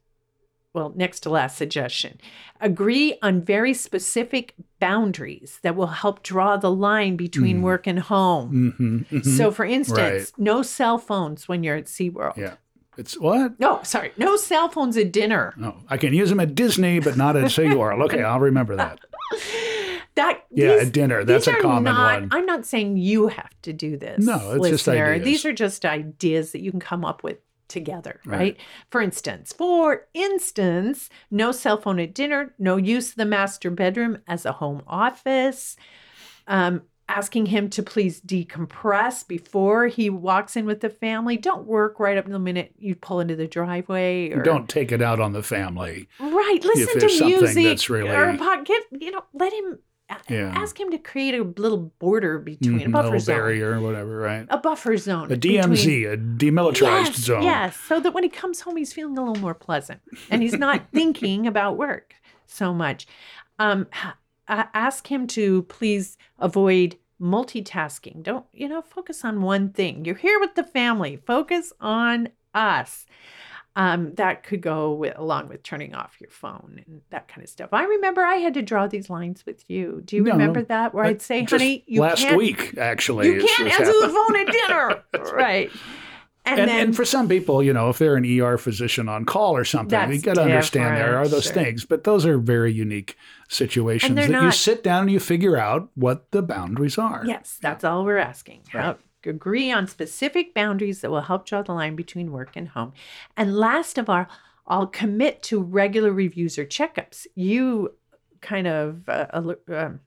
[0.74, 2.18] well, next to last suggestion.
[2.60, 7.62] Agree on very specific boundaries that will help draw the line between Mm.
[7.62, 8.74] work and home.
[8.76, 9.24] Mhm, mhm.
[9.24, 10.44] So, for instance, Right.
[10.44, 12.36] no cell phones when you're at SeaWorld.
[12.36, 12.54] Yeah.
[12.98, 13.58] It's what?
[13.60, 15.54] No, sorry, no cell phones at dinner.
[15.62, 18.02] Oh, I can use them at Disney, but not at SeaWorld.
[18.06, 18.98] Okay, I'll remember that.
[20.16, 21.24] That Yeah, these- at dinner.
[21.24, 22.28] That's a common not- one.
[22.32, 24.24] I'm not saying you have to do this.
[24.24, 25.06] No, it's just listener.
[25.14, 25.24] ideas.
[25.24, 28.38] These are just ideas that you can come up with together, right?
[28.38, 28.56] Right.
[28.90, 34.18] For instance, for instance, no cell phone at dinner, no use of the master bedroom
[34.28, 35.76] as a home office.
[36.46, 41.36] Um, asking him to please decompress before he walks in with the family.
[41.36, 44.90] Don't work right up to the minute you pull into the driveway or Don't take
[44.92, 46.08] it out on the family.
[46.20, 46.60] Right.
[46.62, 48.32] Listen to music that's really- or
[48.64, 49.78] get you know, let him
[50.28, 50.52] Yeah.
[50.54, 53.36] ask him to create a little border between Mhm, a buffer little zone.
[53.36, 54.46] barrier or whatever, right?
[54.50, 55.30] A buffer zone.
[55.32, 57.42] A DMZ, a demilitarized yes, zone.
[57.42, 57.76] Yes.
[57.76, 60.00] So that when he comes home he's feeling a little more pleasant
[60.30, 62.14] and he's not thinking about work
[62.46, 63.06] so much.
[63.58, 63.86] Um
[64.48, 68.22] ask him to please avoid multitasking.
[68.22, 70.04] Don't, you know, focus on one thing.
[70.04, 71.16] You're here with the family.
[71.26, 73.06] Focus on us.
[73.76, 77.50] Um, that could go with, along with turning off your phone and that kind of
[77.50, 77.70] stuff.
[77.72, 80.00] I remember I had to draw these lines with you.
[80.04, 80.94] Do you No, remember that?
[80.94, 83.26] Where I'd say, honey, you last can't, week actually.
[83.34, 84.46] you can't answer the phone at
[85.16, 85.34] dinner.
[85.34, 85.70] right.
[86.46, 89.24] And, And, then and for some people, you know, if they're an ER physician on
[89.24, 91.52] call or something, you got to understand there are those sure.
[91.54, 93.16] things, but those are very unique
[93.48, 97.24] situations that you sit down and you figure out what the boundaries are.
[97.26, 98.60] Yes, that's all we're asking.
[98.68, 102.92] How- agree on specific boundaries that will help draw the line between work and home.
[103.36, 104.26] And last of all,
[104.66, 107.26] I'll commit to regular reviews or checkups.
[107.34, 107.94] You
[108.40, 109.26] kind of uh,
[109.68, 110.00] um,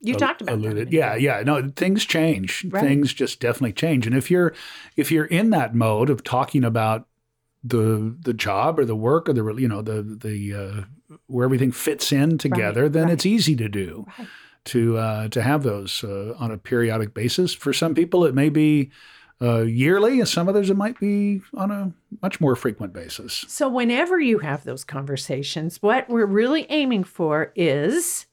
[0.00, 0.92] you Al- talked about that.
[0.92, 1.42] Yeah, yeah.
[1.44, 2.64] No, things change.
[2.68, 2.82] Right.
[2.82, 4.06] Things just definitely change.
[4.06, 4.54] And if you're
[4.96, 7.08] if you're in that mode of talking about
[7.64, 11.72] the the job or the work or the you know the the uh, where everything
[11.72, 14.06] fits in together, then it's easy to do.
[14.64, 17.54] To uh, to have those uh, on a periodic basis.
[17.54, 18.90] For some people, it may be
[19.40, 23.44] uh, yearly, and some others it might be on a much more frequent basis.
[23.48, 28.26] So whenever you have those conversations, what we're really aiming for is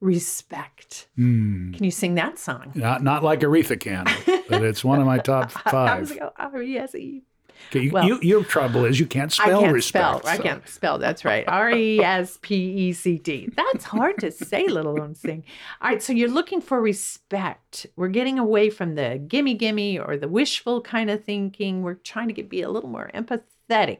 [0.00, 1.08] respect.
[1.16, 1.72] Hmm.
[1.72, 2.72] Can you sing that song?
[2.74, 4.04] Not not like Aretha can,
[4.48, 6.10] but it's one of my top I was five.
[6.10, 7.22] like, oh, R-E-S-E.
[7.68, 10.18] Okay, you, Well- you, your trouble is you can't spell I can't respect.
[10.24, 10.32] spell.
[10.32, 10.98] I can't spell.
[10.98, 11.44] That's right.
[11.46, 13.48] R E S P E C T.
[13.56, 15.44] That's hard to say, let alone sing.
[15.80, 16.02] All right.
[16.02, 17.86] So you're looking for respect.
[17.96, 21.82] We're getting away from the gimme gimme or the wishful kind of thinking.
[21.82, 23.98] We're trying to get, be a little more empathetic.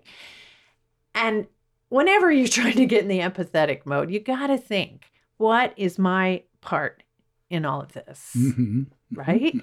[1.14, 1.46] And
[1.88, 5.06] whenever you're trying to get in the empathetic mode, you got to think,
[5.36, 7.02] what is my part
[7.48, 8.32] in all of this?
[8.36, 8.86] Mhm.
[9.12, 9.54] right?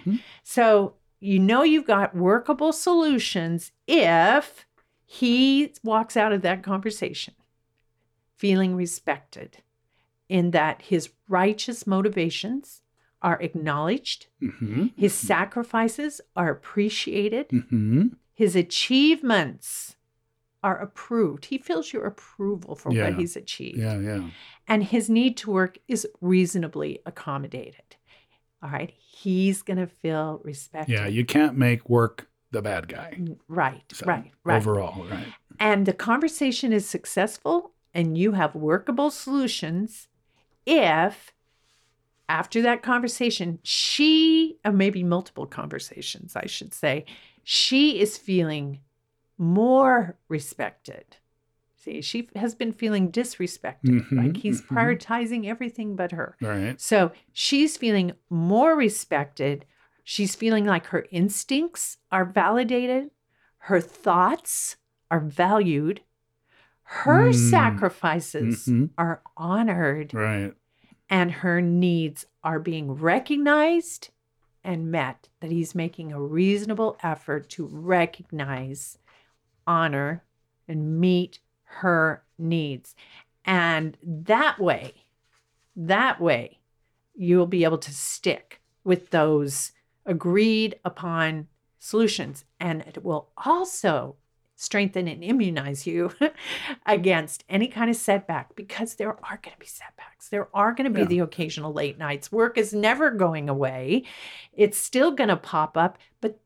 [0.43, 4.65] So you know you've got workable solutions if
[5.05, 7.33] he walks out of that conversation
[8.35, 9.57] feeling respected
[10.29, 12.81] in that his righteous motivations
[13.21, 14.93] are acknowledged, Mhm.
[14.95, 18.15] his sacrifices are appreciated, Mhm.
[18.33, 19.95] his achievements
[20.63, 21.45] are approved.
[21.45, 23.05] He feels your approval for Yeah.
[23.09, 24.29] what he's achieved Yeah, yeah.
[24.67, 27.95] and his need to work is reasonably accommodated.
[28.61, 28.93] All right.
[28.97, 30.93] He's going to feel respected.
[30.93, 33.17] Yeah, you can't make work the bad guy.
[33.19, 34.57] Mm, right, So, right, right.
[34.57, 35.27] Overall, right.
[35.59, 40.07] And the conversation is successful and you have workable solutions
[40.65, 41.33] if
[42.29, 47.05] after that conversation, she, or maybe multiple conversations, I should say,
[47.43, 48.81] she is feeling
[49.37, 51.17] more respected.
[51.87, 54.67] See, she has been feeling disrespected, Mhm, like he's mhm.
[54.75, 56.35] prioritizing everything but her.
[56.41, 56.79] Right.
[56.81, 59.65] So she's feeling more respected.
[60.03, 63.11] She's feeling like her instincts are validated,
[63.59, 64.75] her thoughts
[65.09, 66.01] are valued,
[66.83, 67.35] her Mm.
[67.51, 68.89] sacrifices Mhm.
[68.97, 70.53] are honored, Right.
[71.09, 74.09] and her needs are being recognized
[74.61, 75.29] and met.
[75.39, 78.97] That he's making a reasonable effort to recognize,
[79.65, 80.25] honor,
[80.67, 82.95] and meet her needs.
[83.45, 84.93] And that way,
[85.75, 86.59] that way,
[87.15, 89.71] you'll be able to stick with those
[90.05, 91.47] agreed upon
[91.79, 92.45] solutions.
[92.59, 94.15] And it will also
[94.55, 96.11] strengthen and immunize you
[96.85, 100.29] against any kind of setback because there are going to be setbacks.
[100.29, 101.07] There are going to be Yeah.
[101.07, 102.31] the occasional late nights.
[102.31, 104.03] Work is never going away,
[104.53, 106.39] it's still going to pop up, but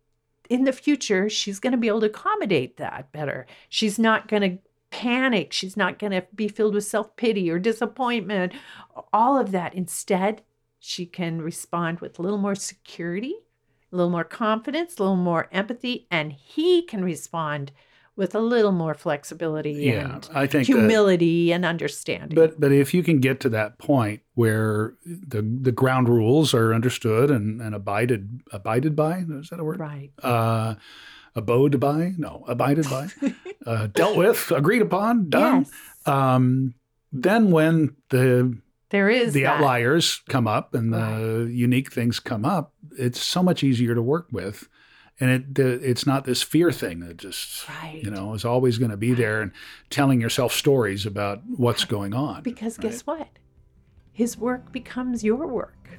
[0.49, 3.47] in the future, she's going to be able to accommodate that better.
[3.69, 4.57] She's not going to
[4.91, 5.51] panic.
[5.53, 8.53] She's not going to be filled with self pity or disappointment,
[9.11, 9.73] all of that.
[9.73, 10.43] Instead,
[10.79, 13.35] she can respond with a little more security,
[13.91, 17.71] a little more confidence, a little more empathy, and he can respond
[18.17, 22.35] with a little more flexibility Yeah, and I think that- humility and understanding.
[22.35, 26.73] But but if you can get to that point where the the ground rules are
[26.73, 29.79] understood and, and abided abided by is that a word?
[29.79, 30.11] Right.
[30.21, 30.75] Uh,
[31.35, 32.13] abode by?
[32.17, 33.09] No, abided by.
[33.65, 35.65] uh, dealt with, agreed upon, done.
[36.05, 36.73] Um,
[37.11, 38.57] then when the
[38.89, 39.55] there is the that.
[39.55, 44.27] outliers come up and the unique things come up, it's so much easier to work
[44.31, 44.67] with.
[45.19, 48.97] And it it's not this fear thing that just you know is always going to
[48.97, 49.51] be there and
[49.91, 52.41] telling yourself stories about what's going on.
[52.41, 53.27] Because guess what?
[54.13, 55.89] His work becomes your work.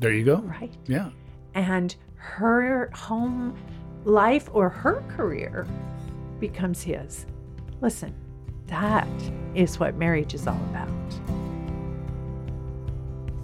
[0.00, 0.36] There you go.
[0.38, 0.72] Right.
[0.86, 1.10] Yeah.
[1.54, 3.56] and her home
[4.04, 5.66] life or her career
[6.40, 7.26] becomes his.
[7.80, 8.14] Listen,
[8.66, 9.08] that
[9.54, 10.88] is what marriage is all about.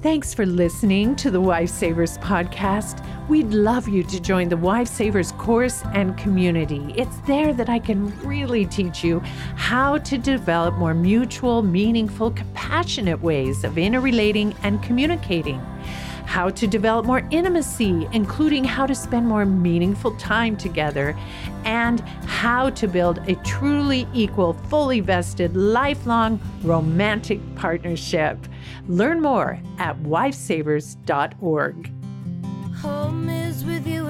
[0.01, 3.05] Thanks for listening to the Wife Savers podcast.
[3.29, 6.95] We'd love you to join the Wife Savers course and community.
[6.97, 9.19] It's there that I can really teach you
[9.57, 15.61] how to develop more mutual, meaningful, compassionate ways of interrelating and communicating
[16.29, 21.17] how to develop more intimacy, including how to spend more meaningful time together,
[21.65, 28.37] and how to build a truly equal, fully vested, lifelong romantic partnership.
[28.89, 31.93] Learn more at wifesavers.org.
[32.83, 34.05] Home is with you